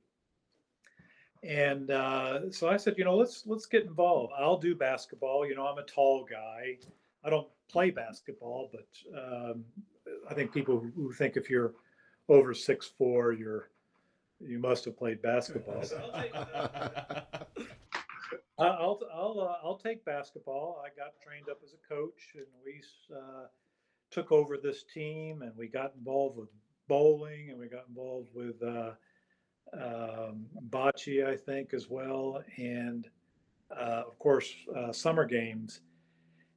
[1.44, 4.32] And uh, so I said, you know, let's let's get involved.
[4.38, 5.46] I'll do basketball.
[5.46, 6.78] You know, I'm a tall guy.
[7.26, 9.66] I don't play basketball, but um,
[10.30, 11.74] I think people who think if you're
[12.30, 13.70] over six four, you're
[14.46, 15.84] you must have played basketball.
[18.60, 20.82] I- I'll I'll uh, I'll take basketball.
[20.86, 22.82] I got trained up as a coach, and we
[23.16, 23.48] uh,
[24.12, 26.50] took over this team, and we got involved with
[26.88, 28.92] bowling, and we got involved with uh,
[29.74, 33.10] um, bocce, I think, as well, and
[33.76, 35.82] uh, of course uh, summer games.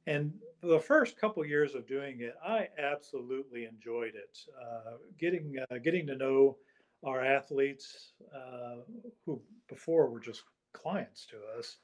[0.05, 4.37] And the first couple years of doing it, I absolutely enjoyed it.
[4.61, 6.57] Uh, getting uh, getting to know
[7.03, 8.77] our athletes uh,
[9.25, 11.77] who before were just clients to us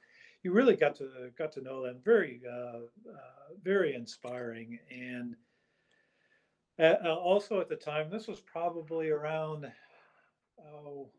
[0.44, 2.00] you really got to got to know them.
[2.04, 4.78] Very uh, uh, very inspiring.
[4.92, 5.36] And
[6.80, 9.72] uh, uh, also at the time this was probably around
[10.66, 11.10] oh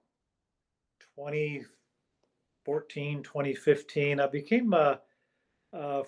[1.16, 4.96] 2014 2015 i became uh,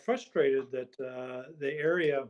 [0.04, 0.90] frustrated that
[1.60, 2.24] the area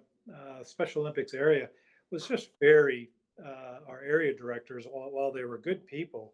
[0.62, 1.70] special olympics area
[2.10, 3.08] was just very
[3.44, 6.32] uh, our area directors while, while they were good people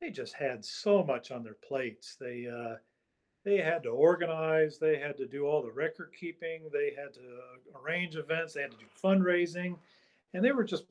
[0.00, 2.16] they just had so much on their plates.
[2.20, 2.76] They uh,
[3.44, 7.20] they had to organize they had to do all the record keeping they had to
[7.82, 9.76] arrange events they had to do fundraising
[10.34, 10.84] and they were just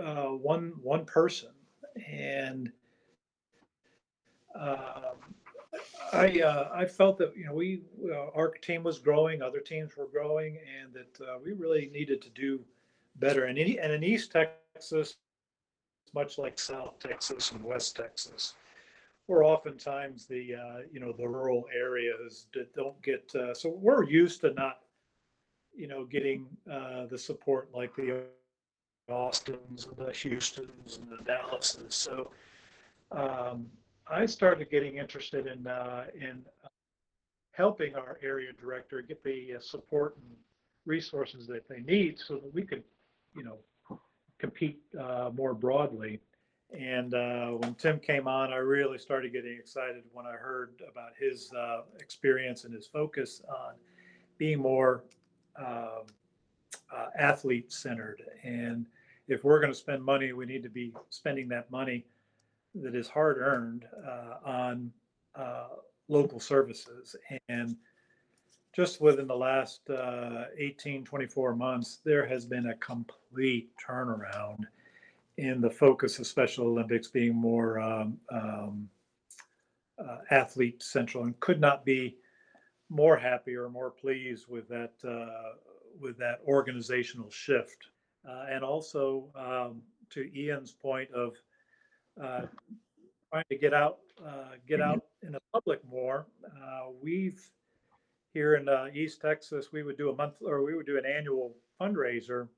[0.00, 1.50] uh, one one person.
[2.08, 2.70] And
[4.54, 5.16] um,
[6.12, 9.96] I uh, I felt that you know we uh, our team was growing, other teams
[9.96, 12.60] were growing, and that uh, we really needed to do
[13.18, 13.44] better.
[13.44, 15.16] And in, and in East Texas,
[16.14, 18.54] much like South Texas and West Texas,
[19.28, 23.30] we're oftentimes the uh, you know the rural areas that don't get.
[23.34, 24.80] Uh, so we're used to not
[25.74, 28.22] you know getting uh, the support like the
[29.08, 31.94] Austins and the Houston's and the Dallases.
[31.94, 32.30] So.
[33.12, 33.66] Um,
[34.08, 36.44] I started getting interested in uh, in
[37.56, 40.36] helping our area director get the uh, support and
[40.84, 42.84] resources that they need so that we could,
[43.36, 43.98] you know,
[44.38, 46.20] compete uh, more broadly.
[46.76, 51.10] And uh, when Tim came on, I really started getting excited when I heard about
[51.18, 53.74] his uh, experience and his focus on
[54.36, 55.04] being more
[55.58, 56.06] um,
[56.94, 58.22] uh, athlete centered.
[58.42, 58.86] And
[59.28, 62.04] if we're going to spend money, we need to be spending that money
[62.74, 64.92] that is hard earned uh, on
[65.34, 65.68] uh,
[66.08, 67.16] local services.
[67.48, 67.76] And
[68.76, 74.64] just within the last uh, 18, 24 months, there has been a complete turnaround
[75.38, 78.86] in the focus of Special Olympics being more um, um,
[79.98, 82.16] uh, athlete central and could not be
[82.90, 85.54] more happy or more pleased with that uh,
[85.98, 87.88] with that organizational shift.
[88.28, 91.32] Uh, and also um, to Ian's point of
[92.22, 92.42] uh,
[93.30, 96.26] trying to get out, uh, get out in the public more.
[96.44, 97.40] Uh, we've
[98.36, 101.06] here in uh, East Texas, we would do a month or we would do an
[101.06, 102.48] annual fundraiser.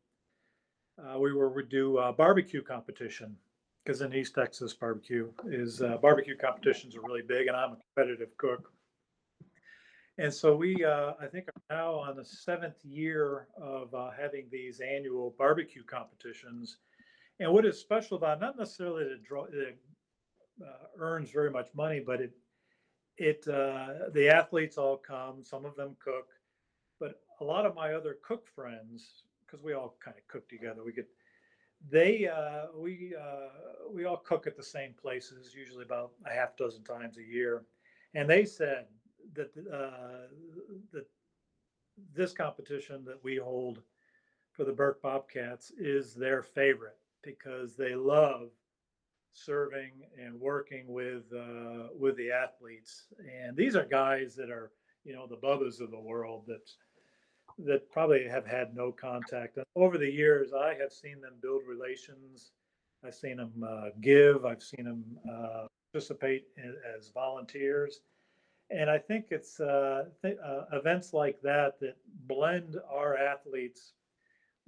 [0.99, 3.37] Uh, we were would do a barbecue competition
[3.85, 7.77] because in East Texas, barbecue is uh, barbecue competitions are really big, and I'm a
[7.95, 8.73] competitive cook.
[10.19, 14.49] And so we, uh, I think, are now on the seventh year of uh, having
[14.51, 16.79] these annual barbecue competitions.
[17.39, 19.75] And what is special about not necessarily the draw, the
[20.61, 22.33] uh, earns very much money, but it
[23.19, 25.45] it uh, the athletes all come.
[25.45, 26.29] Some of them cook,
[27.01, 30.83] but a lot of my other cook friends, because we all kind of cook together,
[30.85, 31.09] we get
[31.91, 33.49] they uh, we uh,
[33.93, 37.63] we all cook at the same places, usually about a half dozen times a year,
[38.15, 38.87] and they said
[39.35, 40.27] that uh,
[40.93, 41.07] that
[42.15, 43.83] this competition that we hold
[44.53, 48.51] for the Burke Bobcats is their favorite because they love
[49.45, 53.07] serving and working with uh, with the athletes.
[53.19, 54.71] And these are guys that are,
[55.05, 56.69] you know, the bubbas of the world that
[57.67, 59.59] that probably have had no contact.
[59.75, 62.53] Over the years, I have seen them build relations.
[63.05, 64.45] I've seen them uh, give.
[64.45, 68.01] I've seen them uh, participate in, as volunteers.
[68.71, 71.97] And I think it's uh, th- uh, events like that that
[72.27, 73.95] blend our athletes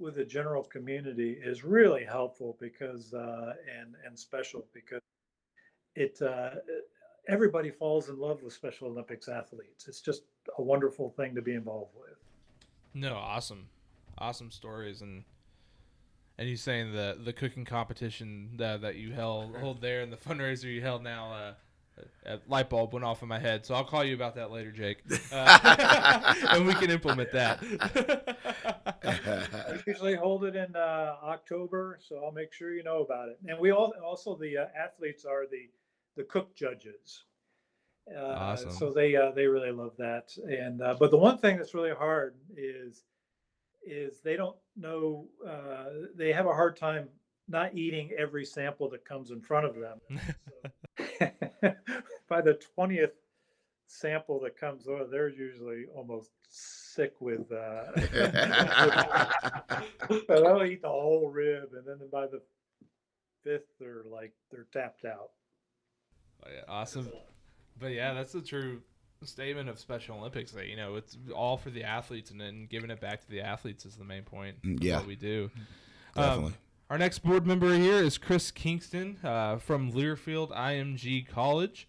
[0.01, 5.03] with the general community is really helpful because uh, and and special because
[5.95, 6.51] it uh,
[7.29, 9.87] everybody falls in love with Special Olympics athletes.
[9.89, 10.23] It's just
[10.59, 12.17] a wonderful thing to be involved with.
[12.95, 13.69] No, awesome,
[14.19, 15.25] awesome stories and.
[16.39, 20.17] And you saying the the cooking competition that, that you held hold there and the
[20.17, 21.53] fundraiser you held now, uh,
[22.27, 24.71] a light bulb went off in my head, so I'll call you about that later,
[24.71, 24.99] Jake,
[25.33, 27.61] uh, and we can implement that.
[29.87, 33.39] we usually hold it in uh, October, so I'll make sure you know about it.
[33.47, 35.69] And we all also the uh, athletes are the
[36.17, 37.25] the cook judges.
[38.15, 38.73] Uh, awesome.
[38.73, 40.37] So they uh, they really love that.
[40.45, 43.05] And uh, but the one thing that's really hard is
[43.83, 45.27] is they don't know
[46.17, 47.09] they have a hard time
[47.51, 50.01] not eating every sample that comes in front of them.
[51.19, 51.30] So,
[52.29, 53.13] by the 20th
[53.87, 57.51] sample that comes over, they're usually almost sick with.
[57.53, 57.85] Uh,
[60.29, 62.41] they'll eat the whole rib, and then by the
[63.43, 65.31] fifth, they're like they're tapped out.
[66.45, 67.11] Oh, yeah, awesome.
[67.79, 68.83] But yeah, that's the true
[69.25, 70.53] statement of Special Olympics.
[70.53, 73.41] That you know, it's all for the athletes, and then giving it back to the
[73.41, 74.57] athletes is the main point.
[74.63, 75.51] Yeah, what we do.
[76.15, 76.47] Definitely.
[76.47, 76.55] Um,
[76.91, 81.87] our next board member here is Chris Kingston uh, from Learfield IMG College.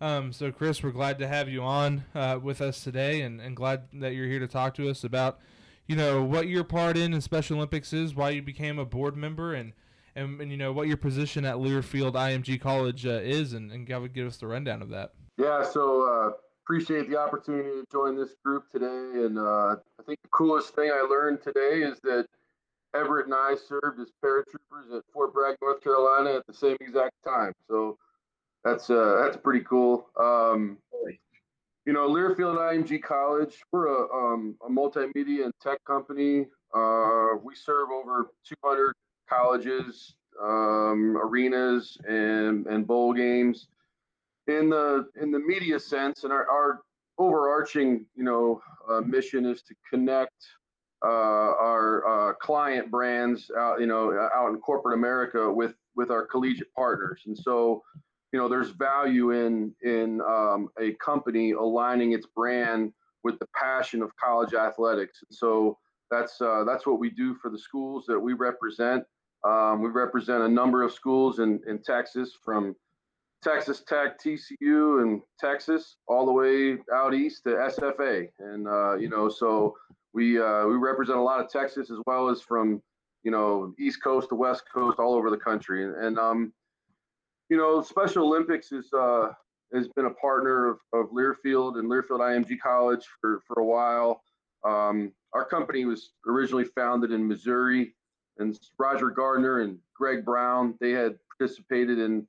[0.00, 3.56] Um, so, Chris, we're glad to have you on uh, with us today, and, and
[3.56, 5.40] glad that you're here to talk to us about,
[5.88, 9.54] you know, what your part in Special Olympics is, why you became a board member,
[9.54, 9.72] and
[10.14, 13.84] and, and you know what your position at Learfield IMG College uh, is, and, and
[13.84, 15.14] give, give us the rundown of that.
[15.36, 16.30] Yeah, so uh,
[16.62, 20.92] appreciate the opportunity to join this group today, and uh, I think the coolest thing
[20.94, 22.28] I learned today is that
[22.94, 27.14] Everett and I served as paratroopers at Fort Bragg, North Carolina at the same exact
[27.24, 27.52] time.
[27.68, 27.98] So
[28.62, 30.08] that's uh, that's pretty cool.
[30.18, 30.78] Um,
[31.86, 36.46] you know, Learfield IMG College, we're a, um, a multimedia and tech company.
[36.74, 38.94] Uh, we serve over 200
[39.28, 43.68] colleges, um, arenas, and, and bowl games.
[44.46, 46.80] in the in the media sense, and our, our
[47.18, 50.32] overarching you know uh, mission is to connect
[51.08, 56.72] our uh, client brands out you know out in corporate America with with our collegiate
[56.74, 57.82] partners, and so
[58.32, 62.92] you know there's value in in um, a company aligning its brand
[63.24, 65.24] with the passion of college athletics.
[65.28, 65.78] And so
[66.10, 69.04] that's uh, that's what we do for the schools that we represent.
[69.44, 72.74] Um, we represent a number of schools in, in Texas from
[73.44, 78.28] Texas Tech, TCU, and Texas, all the way out east to SFA.
[78.38, 79.76] And uh, you know, so
[80.14, 82.82] we uh, we represent a lot of Texas as well as from
[83.22, 85.84] you know East Coast to West Coast, all over the country.
[85.84, 86.52] And, and um,
[87.50, 89.28] you know, Special Olympics is uh,
[89.74, 94.22] has been a partner of, of Learfield and Learfield IMG College for for a while.
[94.64, 97.94] Um, our company was originally founded in Missouri,
[98.38, 102.26] and Roger Gardner and Greg Brown they had participated in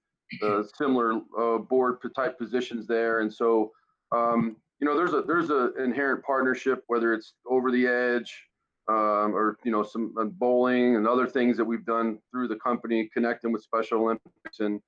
[0.78, 3.72] similar uh, board type positions there, and so
[4.12, 8.34] um, you know there's a there's an inherent partnership whether it's over the edge
[8.88, 12.58] um, or you know some uh, bowling and other things that we've done through the
[12.58, 14.60] company connecting with Special Olympics.
[14.60, 14.80] And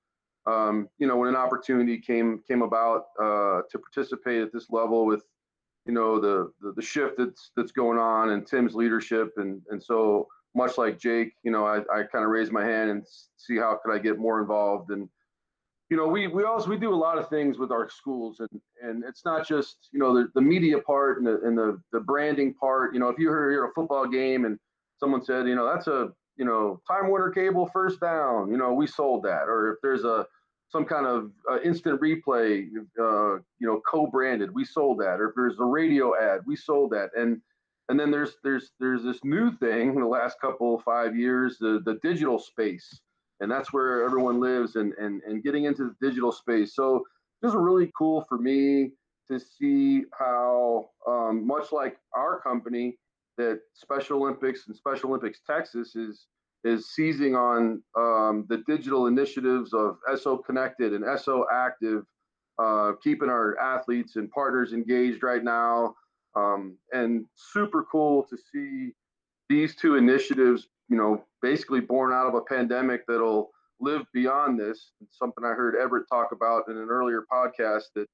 [0.45, 5.05] um, you know when an opportunity came came about uh, to participate at this level
[5.05, 5.23] with
[5.85, 9.81] you know the, the, the shift that's that's going on and Tim's leadership and and
[9.81, 10.27] so
[10.57, 13.05] much like Jake, you know, I, I kind of raised my hand and
[13.37, 15.07] see how could I get more involved and
[15.89, 18.61] you know, we we also we do a lot of things with our schools, and
[18.81, 21.99] and it's not just you know the, the media part and the and the the
[21.99, 22.93] branding part.
[22.93, 24.59] You know, if you hear a football game and
[24.99, 28.73] someone said, you know, that's a you know Time Warner Cable first down, you know,
[28.73, 30.25] we sold that, or if there's a
[30.69, 32.67] some kind of uh, instant replay,
[32.99, 36.91] uh, you know, co-branded, we sold that, or if there's a radio ad, we sold
[36.91, 37.41] that, and
[37.87, 41.81] and then there's there's there's this new thing in the last couple five years, the
[41.85, 42.99] the digital space
[43.39, 46.75] and that's where everyone lives and and and getting into the digital space.
[46.75, 47.03] So
[47.41, 48.91] this is really cool for me
[49.29, 52.97] to see how um, much like our company
[53.37, 56.27] that Special Olympics and Special Olympics Texas is
[56.63, 62.03] is seizing on um, the digital initiatives of SO Connected and SO Active,
[62.57, 65.93] uh, keeping our athletes and partners engaged right now.
[66.35, 68.93] Um, and super cool to see
[69.49, 74.91] these two initiatives you know, basically born out of a pandemic that'll live beyond this.
[75.01, 78.07] It's something I heard Everett talk about in an earlier podcast that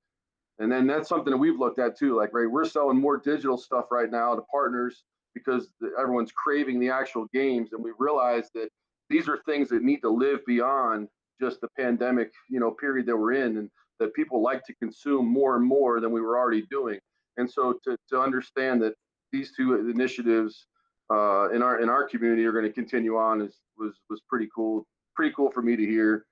[0.60, 2.16] and then that's something that we've looked at too.
[2.16, 5.04] Like, right, we're selling more digital stuff right now to partners
[5.34, 5.70] because
[6.00, 8.70] everyone's craving the actual games, and we realize that
[9.10, 11.08] these are things that need to live beyond
[11.42, 13.70] just the pandemic, you know, period that we're in, and
[14.00, 17.00] that people like to consume more and more than we were already doing.
[17.38, 18.94] And so, to to understand that
[19.32, 20.68] these two initiatives
[21.14, 24.50] uh, in our in our community are going to continue on is was was pretty
[24.54, 24.88] cool.
[25.16, 26.26] Pretty cool for me to hear.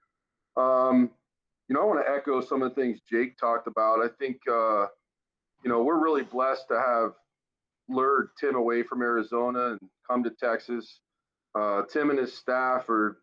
[0.57, 1.11] Um,
[1.67, 3.99] you know, I want to echo some of the things Jake talked about.
[3.99, 4.87] I think uh,
[5.63, 7.11] you know we're really blessed to have
[7.87, 9.79] lured Tim away from Arizona and
[10.09, 10.99] come to Texas.
[11.53, 13.21] Uh, Tim and his staff are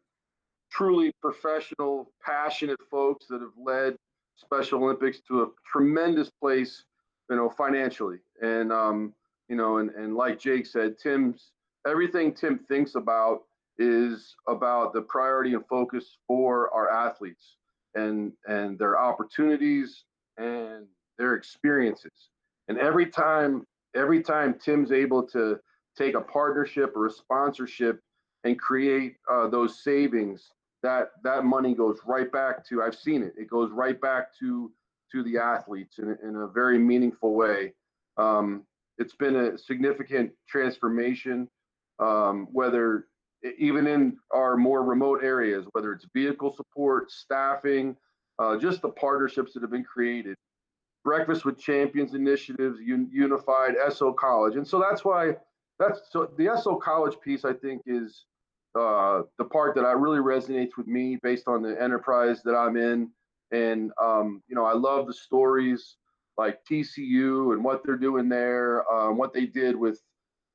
[0.70, 3.96] truly professional, passionate folks that have led
[4.36, 6.84] Special Olympics to a tremendous place,
[7.28, 8.18] you know, financially.
[8.40, 9.14] And um,
[9.48, 11.50] you know, and, and like Jake said, Tim's
[11.86, 13.42] everything Tim thinks about
[13.78, 17.56] is about the priority and focus for our athletes
[17.94, 20.04] and and their opportunities
[20.36, 20.86] and
[21.18, 22.30] their experiences.
[22.68, 25.58] And every time every time Tim's able to
[25.96, 28.00] take a partnership or a sponsorship
[28.44, 30.50] and create uh, those savings,
[30.82, 33.34] that that money goes right back to I've seen it.
[33.36, 34.70] It goes right back to
[35.12, 37.72] to the athletes in, in a very meaningful way.
[38.18, 38.64] Um,
[38.98, 41.48] it's been a significant transformation,
[41.98, 43.06] um, whether
[43.58, 47.96] even in our more remote areas, whether it's vehicle support, staffing,
[48.38, 50.36] uh, just the partnerships that have been created.
[51.04, 55.36] Breakfast with Champions initiatives, un- unified SO College, and so that's why
[55.78, 57.44] that's so the SO College piece.
[57.44, 58.26] I think is
[58.78, 62.76] uh, the part that I really resonates with me based on the enterprise that I'm
[62.76, 63.10] in,
[63.52, 65.96] and um, you know I love the stories
[66.38, 70.00] like TCU and what they're doing there, um, what they did with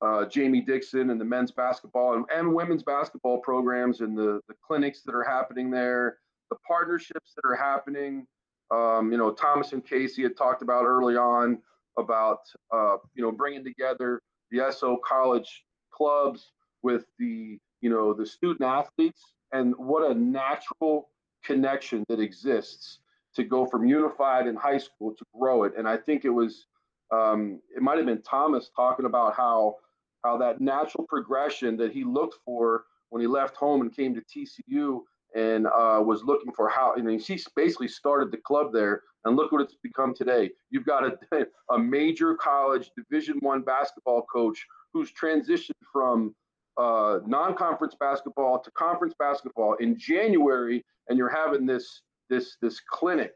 [0.02, 4.56] uh, Jamie Dixon and the men's basketball and, and, women's basketball programs and the, the
[4.66, 6.18] clinics that are happening there,
[6.50, 8.26] the partnerships that are happening.
[8.72, 11.60] Um, you know, Thomas and Casey had talked about early on
[11.98, 12.40] about,
[12.74, 14.22] uh, you know, bringing together
[14.52, 15.64] the SO college
[15.94, 19.22] clubs with the, you know, the student athletes
[19.54, 21.10] and what a natural
[21.46, 23.00] connection that exists
[23.36, 25.74] to go from unified in high school to grow it.
[25.78, 26.68] And I think it was,
[27.12, 29.78] um, it might have been Thomas talking about how
[30.24, 34.22] how that natural progression that he looked for when he left home and came to
[34.22, 35.02] TCU
[35.36, 36.94] and uh, was looking for how.
[36.98, 40.52] I mean, she basically started the club there, and look what it's become today.
[40.70, 46.36] You've got a, a major college Division One basketball coach who's transitioned from
[46.78, 53.34] uh, non-conference basketball to conference basketball in January, and you're having this this this clinic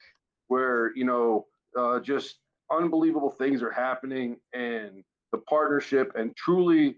[0.47, 1.45] where you know
[1.77, 2.39] uh, just
[2.71, 6.95] unbelievable things are happening, and the partnership, and truly,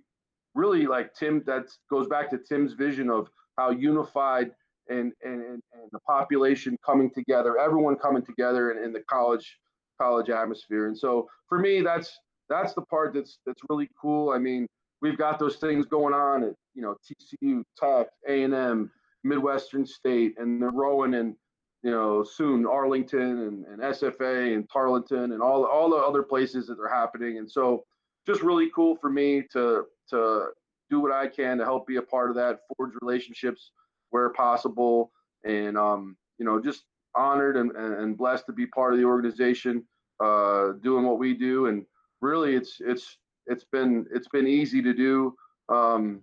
[0.56, 1.44] really like Tim.
[1.46, 4.52] That goes back to Tim's vision of how unified
[4.90, 5.62] and and, and
[5.92, 9.58] the population coming together, everyone coming together in, in the college
[10.00, 10.88] college atmosphere.
[10.88, 12.18] And so for me, that's
[12.50, 14.32] that's the part that's that's really cool.
[14.32, 14.68] I mean,
[15.02, 18.92] we've got those things going on at you know TCU, Tech, A and M,
[19.24, 21.36] Midwestern State, and they're rowing and
[21.84, 26.68] you know soon Arlington and, and SFA and Tarleton and all all the other places
[26.68, 27.38] that are happening.
[27.38, 27.86] And so
[28.28, 30.48] just really cool for me to to
[30.90, 33.72] do what I can to help be a part of that, forge relationships
[34.10, 35.12] where possible,
[35.46, 36.84] and um, you know just
[37.16, 39.84] honored and, and blessed to be part of the organization,
[40.24, 41.68] uh, doing what we do.
[41.68, 41.86] And
[42.22, 45.36] really, it's it's it's been it's been easy to do.
[45.70, 46.22] Um,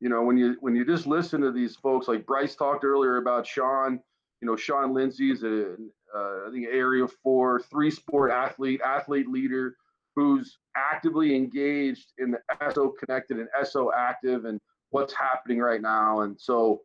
[0.00, 3.16] you know, when you when you just listen to these folks, like Bryce talked earlier
[3.16, 4.00] about Sean.
[4.42, 5.76] You know, Sean Lindsay is uh,
[6.18, 9.76] I think area four three sport athlete athlete leader
[10.16, 12.40] who's actively engaged in the
[12.74, 16.20] SO connected and SO active and what's happening right now.
[16.20, 16.80] And so,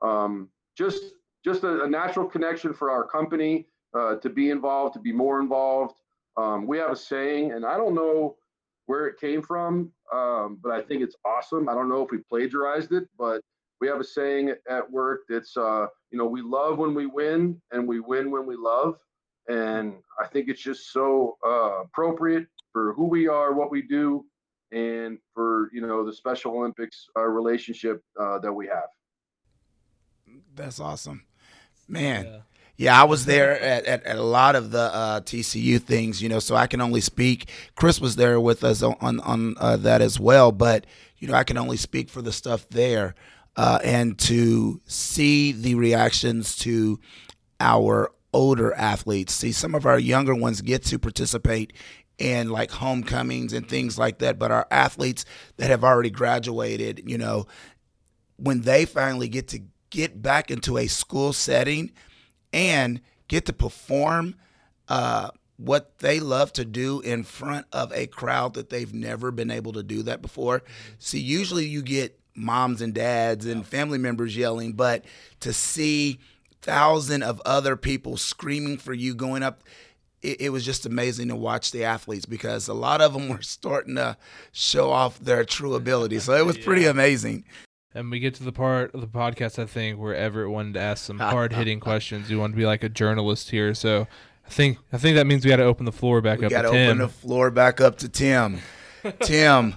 [0.00, 1.02] um, just
[1.44, 5.38] just a, a, natural connection for our company uh, to be involved, to be more
[5.38, 5.96] involved.
[6.38, 8.36] Um, we have a saying, and I don't know
[8.86, 11.68] where it came from, um, but I think it's awesome.
[11.68, 13.42] I don't know if we plagiarized it, but
[13.82, 17.60] we have a saying at work that's, uh, you know, we love when we win
[17.72, 18.96] and we win when we love.
[19.48, 24.24] And I think it's just so uh, appropriate for who we are, what we do,
[24.70, 28.88] and for, you know, the Special Olympics uh, relationship uh, that we have.
[30.54, 31.24] That's awesome.
[31.88, 32.26] Man.
[32.26, 32.38] Yeah.
[32.78, 36.28] Yeah, I was there at, at, at, a lot of the uh, TCU things, you
[36.28, 37.48] know, so I can only speak.
[37.76, 40.86] Chris was there with us on on, on uh, that as well, but
[41.18, 43.14] you know, I can only speak for the stuff there,
[43.56, 46.98] uh, and to see the reactions to
[47.60, 49.34] our older athletes.
[49.34, 51.72] See, some of our younger ones get to participate
[52.18, 55.24] in like homecomings and things like that, but our athletes
[55.56, 57.46] that have already graduated, you know,
[58.36, 61.92] when they finally get to get back into a school setting
[62.52, 64.34] and get to perform
[64.88, 69.50] uh, what they love to do in front of a crowd that they've never been
[69.50, 70.62] able to do that before.
[70.98, 75.04] See, usually you get moms and dads and family members yelling, but
[75.40, 76.18] to see
[76.60, 79.62] thousand of other people screaming for you going up
[80.22, 83.42] it, it, was just amazing to watch the athletes because a lot of them were
[83.42, 84.16] starting to
[84.52, 86.20] show off their true ability.
[86.20, 86.64] So it was yeah.
[86.64, 87.44] pretty amazing.
[87.94, 90.80] And we get to the part of the podcast, I think, where Everett wanted to
[90.80, 92.30] ask some hard hitting questions.
[92.30, 94.06] You want to be like a journalist here, so
[94.46, 96.50] I think I think that means we got to open the floor back up.
[96.50, 96.62] we up.
[96.62, 98.60] Got to open the floor back up to Tim.
[99.20, 99.74] Tim,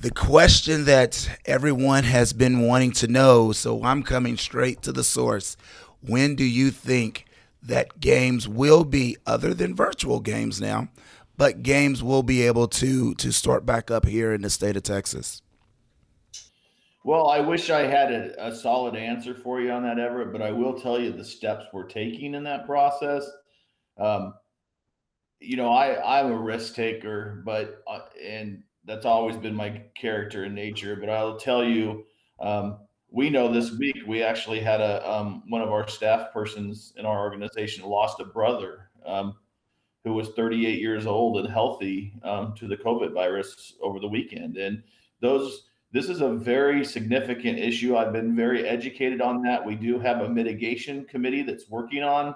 [0.00, 3.52] the question that everyone has been wanting to know.
[3.52, 5.56] So I'm coming straight to the source.
[6.00, 7.24] When do you think
[7.62, 10.88] that games will be, other than virtual games now,
[11.36, 14.82] but games will be able to to start back up here in the state of
[14.82, 15.42] Texas?
[17.04, 20.42] Well, I wish I had a, a, solid answer for you on that, Everett, but
[20.42, 23.24] I will tell you the steps we're taking in that process.
[23.98, 24.34] Um,
[25.40, 30.44] you know, I I'm a risk taker, but uh, and that's always been my character
[30.44, 30.96] and nature.
[30.96, 32.04] But I'll tell you,
[32.40, 32.78] um,
[33.10, 37.06] we know this week we actually had a um, one of our staff persons in
[37.06, 39.34] our organization lost a brother um,
[40.04, 44.56] who was 38 years old and healthy um, to the COVID virus over the weekend,
[44.56, 44.82] and
[45.20, 47.96] those this is a very significant issue.
[47.96, 49.64] I've been very educated on that.
[49.64, 52.34] We do have a mitigation committee that's working on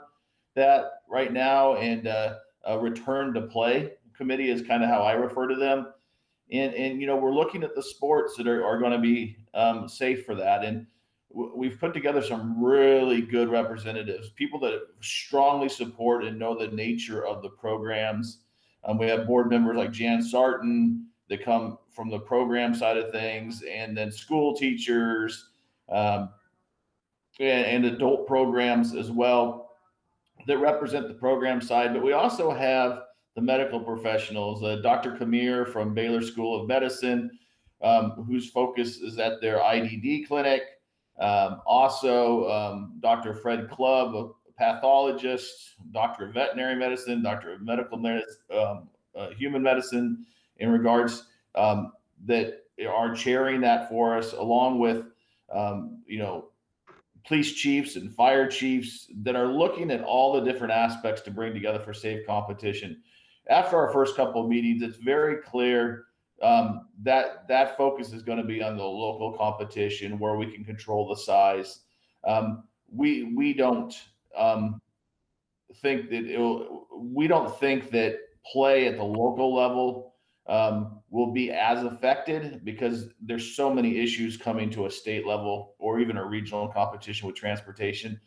[0.55, 5.13] that right now, and uh, a return to play committee is kind of how I
[5.13, 5.89] refer to them.
[6.53, 9.37] And and you know we're looking at the sports that are, are going to be
[9.55, 10.87] um, safe for that, and
[11.35, 17.27] we've put together some really good representatives, people that strongly support and know the nature
[17.27, 18.41] of the programs.
[18.85, 23.11] Um, we have board members like Jan Sarton that come from the program side of
[23.11, 25.49] things, and then school teachers
[25.89, 26.31] um,
[27.41, 29.71] and, and adult programs as well
[30.47, 31.93] that represent the program side.
[31.95, 35.13] But we also have the medical professionals, uh, Dr.
[35.13, 37.31] Kamir from Baylor School of Medicine,
[37.83, 40.63] um, whose focus is at their IDD clinic.
[41.19, 43.35] Um, also, um, Dr.
[43.35, 44.29] Fred Clubb, a
[44.59, 50.25] pathologist, doctor of veterinary medicine, doctor of medical medicine, um, uh, human medicine,
[50.59, 51.25] in regards
[51.55, 51.93] um,
[52.25, 55.07] that are chairing that for us, along with
[56.07, 56.49] you know
[57.27, 61.55] police chiefs and fire chiefs that are looking at all the different aspects to bring
[61.55, 63.01] together for safe competition.
[63.49, 66.05] After our first couple of meetings, it's very clear
[66.43, 70.65] um, that that focus is going to be on the local competition where we can
[70.65, 71.81] control the size.
[72.25, 73.95] Um, we we don't
[74.37, 74.81] um,
[75.77, 80.15] think that it, we don't think that play at the local level
[80.49, 85.75] um, will be as affected because there's so many issues coming to a state level
[85.79, 88.21] or even a regional competition with transportation.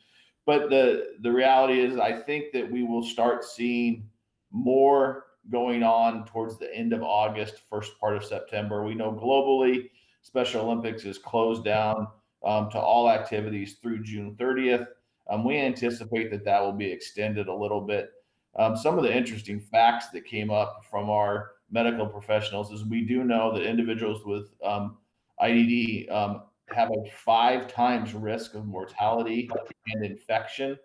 [0.45, 4.09] But the the reality is, I think that we will start seeing
[4.55, 8.83] more going on towards the end of August, first part of September.
[8.83, 9.89] We know globally,
[10.21, 12.07] Special Olympics is closed down
[12.43, 14.87] um, to all activities through June 30th.
[15.29, 18.11] Um, we anticipate that that will be extended a little bit.
[18.57, 23.01] Um, some of the interesting facts that came up from our medical professionals is we
[23.01, 24.97] do know that individuals with um,
[25.41, 29.49] IDD um, have a five times risk of mortality
[29.93, 30.77] and infection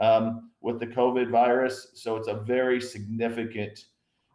[0.00, 1.88] um, with the COVID virus.
[1.94, 3.86] So it's a very significant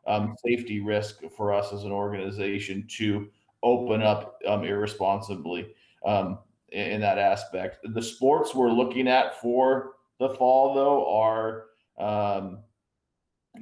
[0.07, 3.29] um, safety risk for us as an organization to
[3.61, 5.73] open up um, irresponsibly
[6.05, 6.39] um,
[6.69, 7.77] in, in, that aspect.
[7.93, 11.65] The sports we're looking at for the fall, though, are
[11.97, 12.59] um,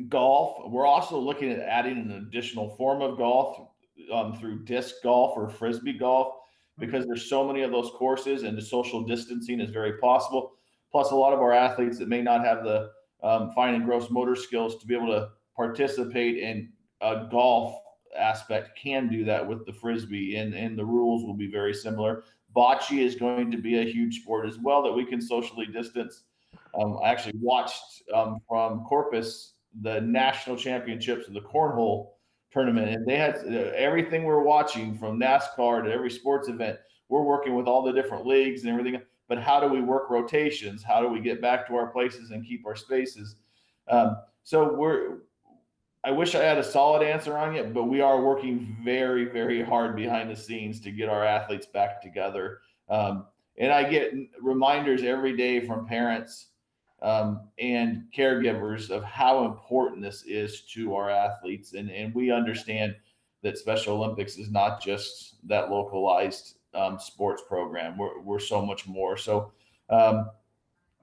[0.10, 0.70] golf.
[0.70, 3.68] We're also looking at adding an additional form of golf
[4.12, 6.36] um, through disc golf or frisbee golf
[6.80, 10.54] because there's so many of those courses and the social distancing is very possible
[10.92, 12.92] plus a lot of our athletes that may not have the
[13.24, 16.70] um, fine and gross motor skills to be able to participate in
[17.02, 17.76] a golf
[18.18, 22.24] aspect can do that with the frisbee and, and the rules will be very similar.
[22.56, 26.24] Bocce is going to be a huge sport as well that we can socially distance.
[26.80, 32.12] Um, i actually watched um, from corpus the national championships of the cornhole
[32.52, 36.78] tournament and they had uh, everything we're watching from nascar to every sports event
[37.08, 39.02] we're working with all the different leagues and everything
[39.32, 40.84] but how do we work rotations?
[40.84, 43.38] How do we get back to our places and keep our spaces?
[43.88, 45.20] Um, so we're,
[46.04, 49.64] I wish I had a solid answer on it, but we are working very, very
[49.64, 52.58] hard behind the scenes to get our athletes back together.
[52.90, 53.28] Um,
[53.58, 54.12] and I get
[54.42, 56.48] reminders every day from parents
[57.02, 61.72] um, and caregivers of how important this is to our athletes.
[61.72, 62.98] And, and we understand
[63.44, 67.98] that Special Olympics is not just that localized um, sports program.
[67.98, 69.18] We're, we're so much more.
[69.18, 69.52] So
[69.90, 70.30] um,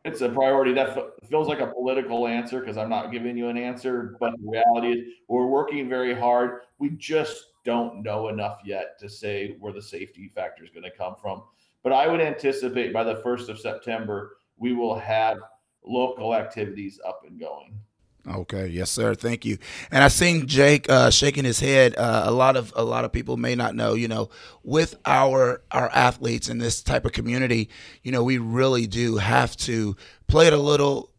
[0.04, 0.72] it's a priority.
[0.72, 4.16] That f- feels like a political answer because I'm not giving you an answer.
[4.20, 6.62] But the reality is, we're working very hard.
[6.78, 10.90] We just don't know enough yet to say where the safety factor is going to
[10.90, 11.42] come from.
[11.82, 15.38] But I would anticipate by the 1st of September, we will have
[15.84, 17.78] local activities up and going.
[18.28, 19.14] Okay, yes, sir.
[19.14, 19.58] Thank you.
[19.90, 21.96] And I seen Jake uh, shaking his head.
[21.96, 23.94] Uh, a lot of a lot of people may not know.
[23.94, 24.30] You know,
[24.62, 27.70] with our our athletes in this type of community,
[28.02, 31.10] you know, we really do have to play it a little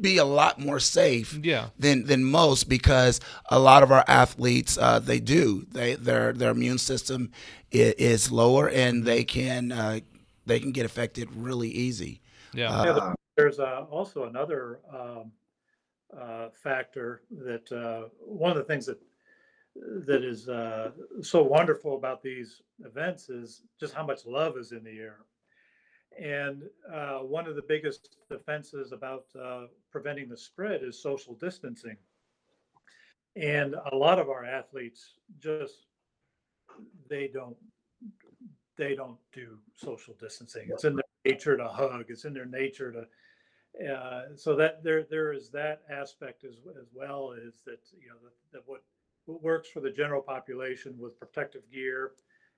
[0.00, 1.68] be a lot more safe yeah.
[1.78, 6.50] than than most because a lot of our athletes uh, they do they their their
[6.50, 7.30] immune system
[7.70, 10.00] is, is lower and they can uh,
[10.46, 12.20] they can get affected really easy.
[12.52, 12.70] Yeah.
[12.70, 15.32] Uh, there's uh, also another um,
[16.20, 19.00] uh, factor that uh, one of the things that
[20.06, 24.84] that is uh, so wonderful about these events is just how much love is in
[24.84, 25.18] the air.
[26.20, 26.62] And
[26.92, 31.96] uh, one of the biggest defenses about uh, preventing the spread is social distancing.
[33.34, 35.86] And a lot of our athletes just
[37.08, 37.56] they don't
[38.76, 40.68] they don't do social distancing.
[40.68, 42.06] It's in their nature to hug.
[42.08, 43.06] It's in their nature to
[43.82, 48.16] uh, so that there there is that aspect as as well is that you know
[48.22, 48.82] that, that what
[49.26, 52.12] what works for the general population with protective gear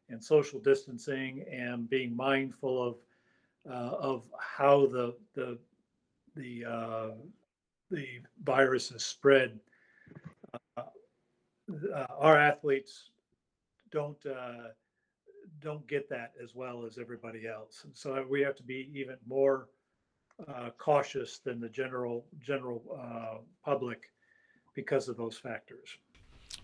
[0.08, 2.96] and social distancing and being mindful of
[3.68, 5.58] uh, of how the the
[6.34, 7.10] the uh,
[7.90, 8.06] the
[8.44, 9.58] virus is spread.
[10.76, 10.82] Uh,
[11.92, 13.10] uh our athletes
[13.90, 14.68] don't uh,
[15.60, 19.16] don't get that as well as everybody else, and so we have to be even
[19.26, 19.68] more
[20.48, 24.10] uh, cautious than the general general uh, public
[24.74, 25.96] because of those factors.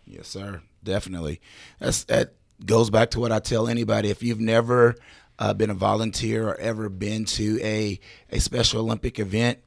[0.07, 0.63] Yes, sir.
[0.85, 1.41] Definitely.
[1.79, 4.11] That's that goes back to what I tell anybody.
[4.11, 4.97] If you've never
[5.39, 7.99] uh, been a volunteer or ever been to a
[8.31, 9.59] a Special Olympic event,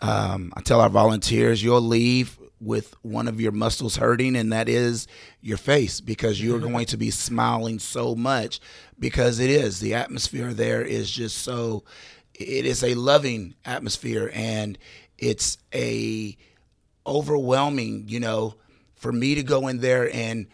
[0.00, 4.68] um, I tell our volunteers you'll leave with one of your muscles hurting, and that
[4.68, 5.06] is
[5.40, 8.60] your face because you're going to be smiling so much
[8.98, 11.84] because it is the atmosphere there is just so
[12.38, 14.78] it is a loving atmosphere and
[15.18, 16.36] it's a
[17.06, 18.54] overwhelming you know
[18.94, 20.46] for me to go in there and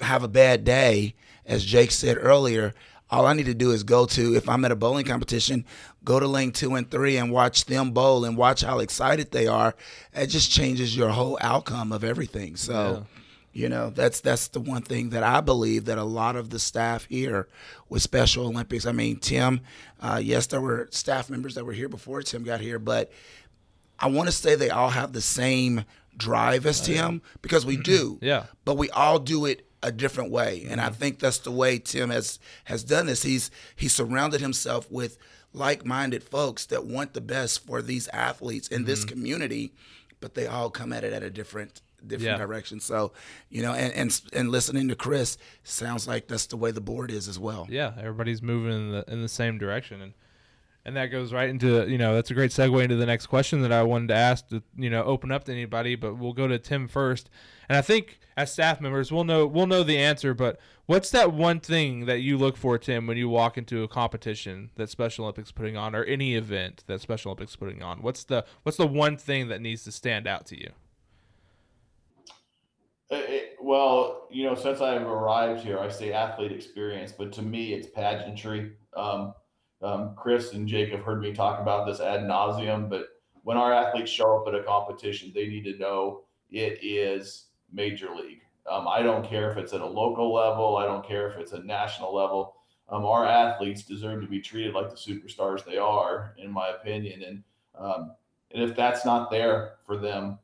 [0.00, 1.14] have a bad day
[1.44, 2.74] as jake said earlier
[3.10, 5.64] all I need to do is go to if I'm at a bowling competition,
[6.04, 9.46] go to lane two and three and watch them bowl and watch how excited they
[9.46, 9.74] are.
[10.12, 12.56] It just changes your whole outcome of everything.
[12.56, 13.06] So.
[13.52, 16.58] You know, that's that's the one thing that I believe that a lot of the
[16.58, 17.48] staff here
[17.88, 18.86] with Special Olympics.
[18.86, 19.60] I mean, Tim,
[20.00, 23.10] uh, yes, there were staff members that were here before Tim got here, but
[23.98, 25.84] I want to say they all have the same
[26.16, 28.18] drive as Tim because we do.
[28.28, 28.44] Yeah.
[28.64, 32.10] But we all do it a different way, and I think that's the way Tim
[32.10, 33.22] has has done this.
[33.22, 35.18] He's he surrounded himself with
[35.52, 39.72] like-minded folks that want the best for these athletes in this community,
[40.20, 42.46] but they all come at it at a different different Yeah.
[42.46, 42.80] direction.
[42.80, 43.12] So,
[43.50, 47.10] you know, and, and and listening to Chris sounds like that's the way the board
[47.10, 47.66] is as well.
[47.70, 50.12] Yeah, everybody's moving in the in the same direction, and
[50.84, 53.62] and that goes right into you know that's a great segue into the next question
[53.62, 56.46] that I wanted to ask to you know open up to anybody, but we'll go
[56.48, 57.28] to Tim first,
[57.68, 61.32] and I think as staff members we'll know we'll know the answer, but what's that
[61.32, 65.24] one thing that you look for, Tim, when you walk into a competition that Special
[65.24, 68.00] Olympics putting on or any event that Special Olympics putting on?
[68.00, 70.70] What's the what's the one thing that needs to stand out to you?
[73.10, 77.42] It- it- well, you know, since I've arrived here, I say athlete experience, but to
[77.42, 78.76] me, it's pageantry.
[78.94, 79.34] Um,
[79.80, 83.08] um, Chris and Jake have heard me talk about this ad nauseum, but
[83.42, 88.14] when our athletes show up at a competition, they need to know it is major
[88.14, 88.42] league.
[88.68, 90.76] Um, I don't care if it's at a local level.
[90.76, 92.56] I don't care if it's a national level.
[92.90, 97.22] Um, our athletes deserve to be treated like the superstars they are, in my opinion.
[97.22, 97.44] And
[97.74, 98.12] um,
[98.50, 100.38] and if that's not there for them,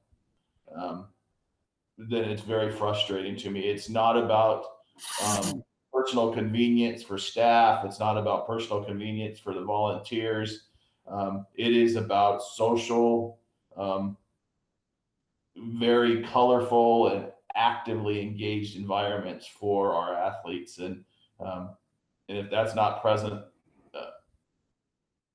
[0.74, 1.08] um,
[1.98, 3.60] then it's very frustrating to me.
[3.60, 4.64] It's not about
[5.24, 7.84] um, personal convenience for staff.
[7.84, 10.68] It's not about personal convenience for the volunteers.
[11.06, 13.38] Um, it is about social,
[13.76, 14.16] um,
[15.56, 20.78] very colorful and actively engaged environments for our athletes.
[20.78, 21.04] And
[21.38, 21.70] um,
[22.28, 23.34] and if that's not present,
[23.94, 24.10] uh,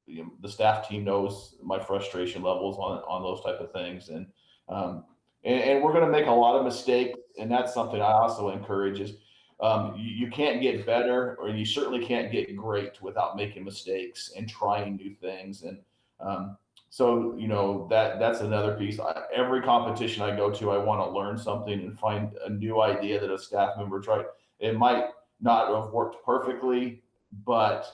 [0.08, 4.10] the, the staff team knows my frustration levels on on those type of things.
[4.10, 4.28] And
[4.68, 5.06] um,
[5.44, 8.50] and, and we're going to make a lot of mistakes and that's something i also
[8.50, 9.14] encourage is
[9.62, 14.32] um, you, you can't get better or you certainly can't get great without making mistakes
[14.38, 15.64] and trying new things.
[15.64, 15.80] And
[16.22, 16.58] um,
[16.90, 19.00] so you know that that's another piece.
[19.00, 22.82] I, every competition i go to i want to learn something and find a new
[22.82, 24.26] idea that a staff member tried.
[24.60, 25.06] It might
[25.42, 27.02] not have worked perfectly
[27.46, 27.86] but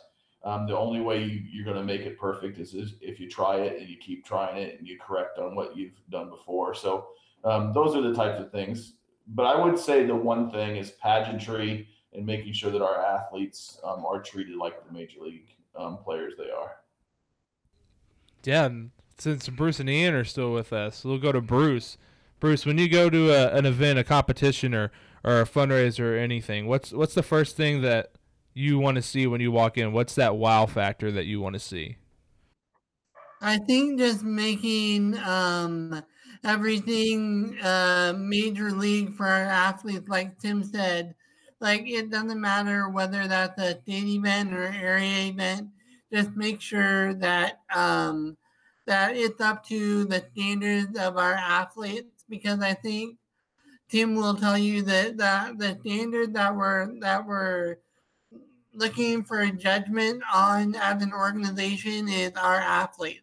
[0.44, 3.30] um, the only way you, you're going to make it perfect is, is if you
[3.30, 6.74] try it and you keep trying it and you correct on what you've done before.
[6.74, 7.08] So
[7.46, 8.94] um, those are the types of things.
[9.28, 13.80] But I would say the one thing is pageantry and making sure that our athletes
[13.84, 16.78] um, are treated like the major league um, players they are.
[18.44, 18.70] Yeah,
[19.18, 21.98] since Bruce and Ian are still with us, we'll go to Bruce.
[22.40, 24.92] Bruce, when you go to a, an event, a competition, or
[25.24, 28.12] or a fundraiser or anything, what's what's the first thing that
[28.54, 29.92] you want to see when you walk in?
[29.92, 31.98] What's that wow factor that you want to see?
[33.42, 36.04] I think just making um,
[36.44, 41.16] everything uh, major league for our athletes, like Tim said.
[41.60, 45.70] Like it doesn't matter whether that's a state event or area event.
[46.14, 48.38] Just make sure that um,
[48.86, 53.18] that it's up to the standards of our athletes, because I think
[53.90, 57.78] Tim will tell you that that the standard that we're that we're
[58.74, 63.22] looking for a judgment on as an organization is our athletes.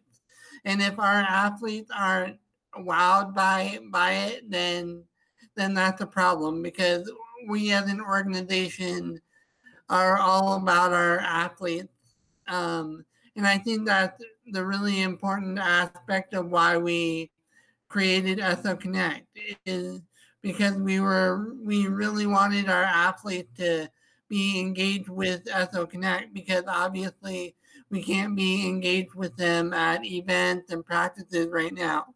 [0.65, 2.37] And if our athletes aren't
[2.79, 5.03] wowed by by it, then
[5.55, 7.09] then that's a problem because
[7.47, 9.19] we as an organization
[9.89, 11.93] are all about our athletes.
[12.47, 13.05] Um,
[13.35, 14.21] and I think that's
[14.51, 17.31] the really important aspect of why we
[17.89, 19.27] created SO Connect
[19.65, 20.01] is
[20.41, 23.89] because we were we really wanted our athletes to
[24.29, 27.55] be engaged with SO Connect because obviously
[27.89, 32.07] we can't be engaged with them at events and practices right now.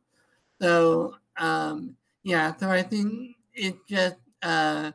[0.61, 4.91] So um, yeah, so I think it's just uh,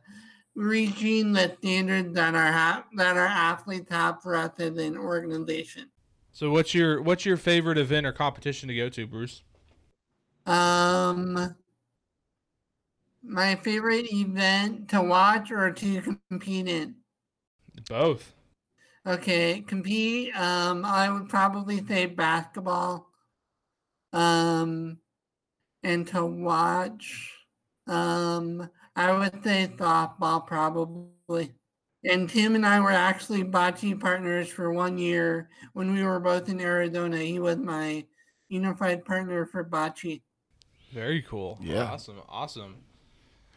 [0.55, 5.89] reaching the standards that our ha- that our athletes have for us as an organization.
[6.33, 9.43] So what's your what's your favorite event or competition to go to, Bruce?
[10.47, 11.55] Um,
[13.23, 16.97] my favorite event to watch or to compete in.
[17.89, 18.35] Both.
[19.07, 20.35] Okay, compete.
[20.37, 23.09] Um, I would probably say basketball.
[24.13, 24.99] Um,
[25.83, 27.33] and to watch,
[27.87, 31.53] um, I would say softball probably.
[32.05, 36.49] And Tim and I were actually bocce partners for one year when we were both
[36.49, 37.18] in Arizona.
[37.18, 38.05] He was my
[38.49, 40.20] unified partner for bocce.
[40.93, 41.59] Very cool.
[41.62, 41.85] Yeah.
[41.85, 42.20] Awesome.
[42.28, 42.76] Awesome.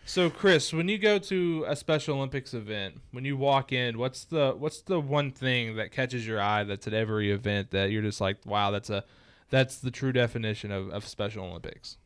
[0.08, 4.26] So, Chris, when you go to a Special Olympics event, when you walk in, what's
[4.26, 8.04] the what's the one thing that catches your eye that's at every event that you're
[8.04, 9.04] just like, wow, that's a
[9.50, 11.98] that's the true definition of, of Special Olympics?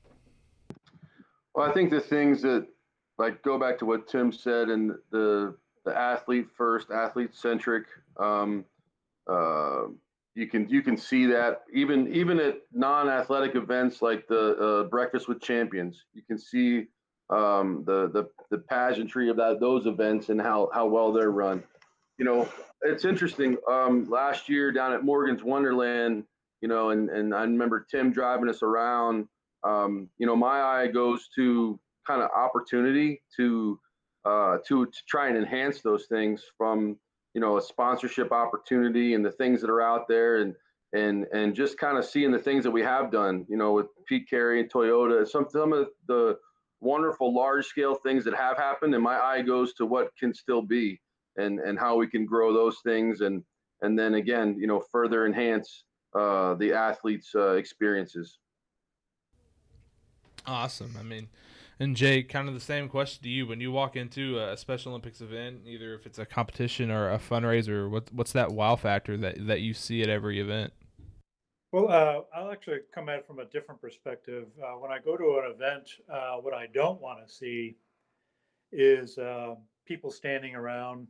[1.59, 2.65] Well, I think the things that
[3.17, 7.83] like go back to what Tim said and the the athlete first, athlete centric.
[8.17, 8.63] Um,
[9.29, 9.87] uh,
[10.35, 15.27] you can you can see that even even at non-athletic events like the uh, breakfast
[15.27, 16.85] with champions, you can see
[17.29, 21.61] um, the the the pageantry of that those events and how how well they're run.
[22.17, 22.47] You know,
[22.83, 23.57] it's interesting.
[23.69, 26.23] Um, last year down at Morgan's Wonderland,
[26.61, 29.27] you know, and and I remember Tim driving us around.
[29.63, 33.79] Um, you know, my eye goes to kind of opportunity to
[34.25, 36.97] uh, to to try and enhance those things from
[37.33, 40.55] you know a sponsorship opportunity and the things that are out there and
[40.93, 43.45] and and just kind of seeing the things that we have done.
[43.49, 46.37] You know, with Pete Carey and Toyota, some some of the
[46.81, 50.61] wonderful large scale things that have happened and my eye goes to what can still
[50.61, 50.99] be
[51.37, 53.43] and and how we can grow those things and
[53.81, 55.83] and then again you know further enhance
[56.17, 58.39] uh, the athletes uh, experiences
[60.45, 60.95] awesome.
[60.99, 61.29] I mean
[61.81, 63.47] and jay kind of the same question to you.
[63.47, 67.17] When you walk into a special olympics event either if it's a competition or a
[67.17, 70.73] fundraiser what, what's that wow factor that, that you see at every event?
[71.71, 74.47] Well, uh, I'll actually come at it from a different perspective.
[74.61, 77.75] Uh, when I go to an event, uh, what I don't want to see
[78.71, 79.53] is uh,
[79.85, 81.07] people standing around,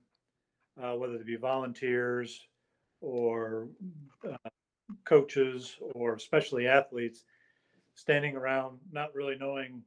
[0.82, 2.46] uh, whether it be volunteers
[3.00, 3.70] or
[4.30, 4.50] uh,
[5.06, 7.24] coaches or especially athletes,
[8.00, 9.82] standing around not really knowing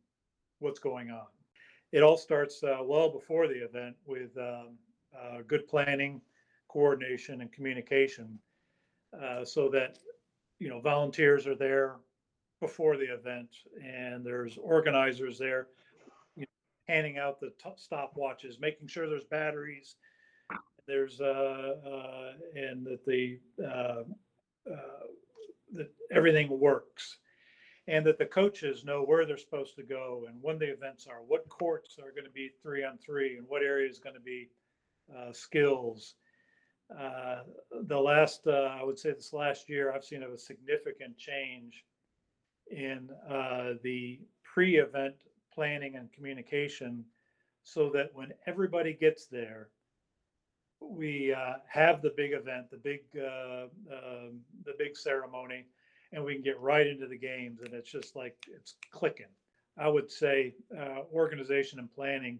[0.58, 1.26] what's going on.
[1.92, 4.76] It all starts well before the event with um,
[5.46, 6.20] good planning,
[6.68, 8.38] coordination, and communication
[9.44, 9.98] so that
[10.62, 11.96] you know, volunteers are there
[12.60, 13.48] before the event,
[13.84, 15.66] and there's organizers there,
[16.36, 19.96] you know, handing out the t- stopwatches, making sure there's batteries.
[20.86, 24.04] There's uh, uh and that the uh,
[24.70, 25.06] uh,
[25.72, 27.18] that everything works,
[27.92, 31.20] and that the coaches know where they're supposed to go and when the events are,
[31.26, 34.20] what courts are going to be three on three, and what area is going to
[34.20, 34.48] be
[35.14, 36.14] uh, skills.
[36.90, 37.40] Uh,
[37.82, 41.84] the last, uh, I would say this last year, I've seen a significant change
[42.70, 45.16] in uh, the pre-event
[45.52, 47.04] planning and communication
[47.62, 49.68] so that when everybody gets there,
[50.80, 55.66] we uh, have the big event, the big, uh, um, the big ceremony,
[56.12, 59.26] and we can get right into the games and it's just like, it's clicking.
[59.78, 62.38] I would say uh, organization and planning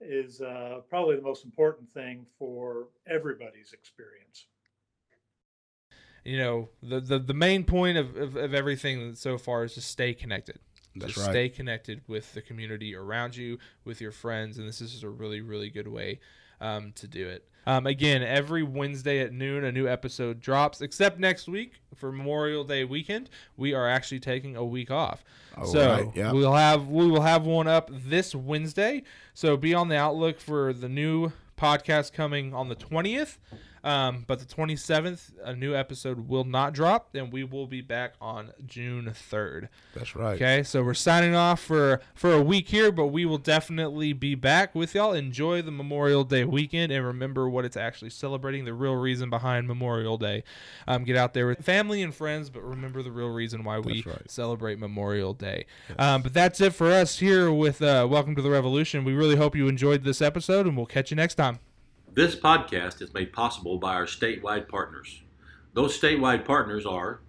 [0.00, 4.46] is uh, probably the most important thing for everybody's experience.
[6.24, 9.80] You know, the the, the main point of, of, of everything so far is to
[9.80, 10.58] stay connected.
[10.94, 11.32] That's Just right.
[11.32, 15.40] Stay connected with the community around you, with your friends, and this is a really,
[15.40, 16.20] really good way
[16.62, 17.44] um, to do it.
[17.66, 20.80] Um, again, every Wednesday at noon, a new episode drops.
[20.80, 25.22] Except next week for Memorial Day weekend, we are actually taking a week off.
[25.56, 26.32] All so right, yeah.
[26.32, 29.02] we'll have we will have one up this Wednesday.
[29.34, 33.38] So be on the outlook for the new podcast coming on the twentieth.
[33.84, 38.14] Um, but the 27th, a new episode will not drop, and we will be back
[38.20, 39.68] on June 3rd.
[39.94, 40.34] That's right.
[40.34, 44.34] Okay, so we're signing off for for a week here, but we will definitely be
[44.34, 45.12] back with y'all.
[45.12, 48.64] Enjoy the Memorial Day weekend, and remember what it's actually celebrating.
[48.64, 50.44] The real reason behind Memorial Day.
[50.86, 54.04] Um, get out there with family and friends, but remember the real reason why we
[54.06, 54.30] right.
[54.30, 55.66] celebrate Memorial Day.
[55.98, 59.04] Um, but that's it for us here with uh, Welcome to the Revolution.
[59.04, 61.58] We really hope you enjoyed this episode, and we'll catch you next time.
[62.14, 65.22] This podcast is made possible by our statewide partners.
[65.72, 67.20] Those statewide partners are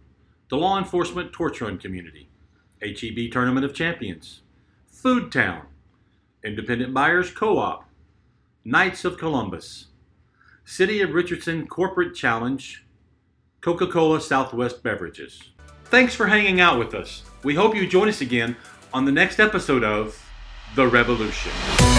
[0.50, 2.28] the Law Enforcement Torch Run Community,
[2.82, 4.42] HEB Tournament of Champions,
[4.92, 5.68] Food Town,
[6.44, 7.88] Independent Buyers Co op,
[8.66, 9.88] Knights of Columbus,
[10.66, 12.86] City of Richardson Corporate Challenge,
[13.62, 15.52] Coca Cola Southwest Beverages.
[15.86, 17.24] Thanks for hanging out with us.
[17.42, 18.58] We hope you join us again
[18.94, 20.22] on the next episode of
[20.76, 21.93] The Revolution.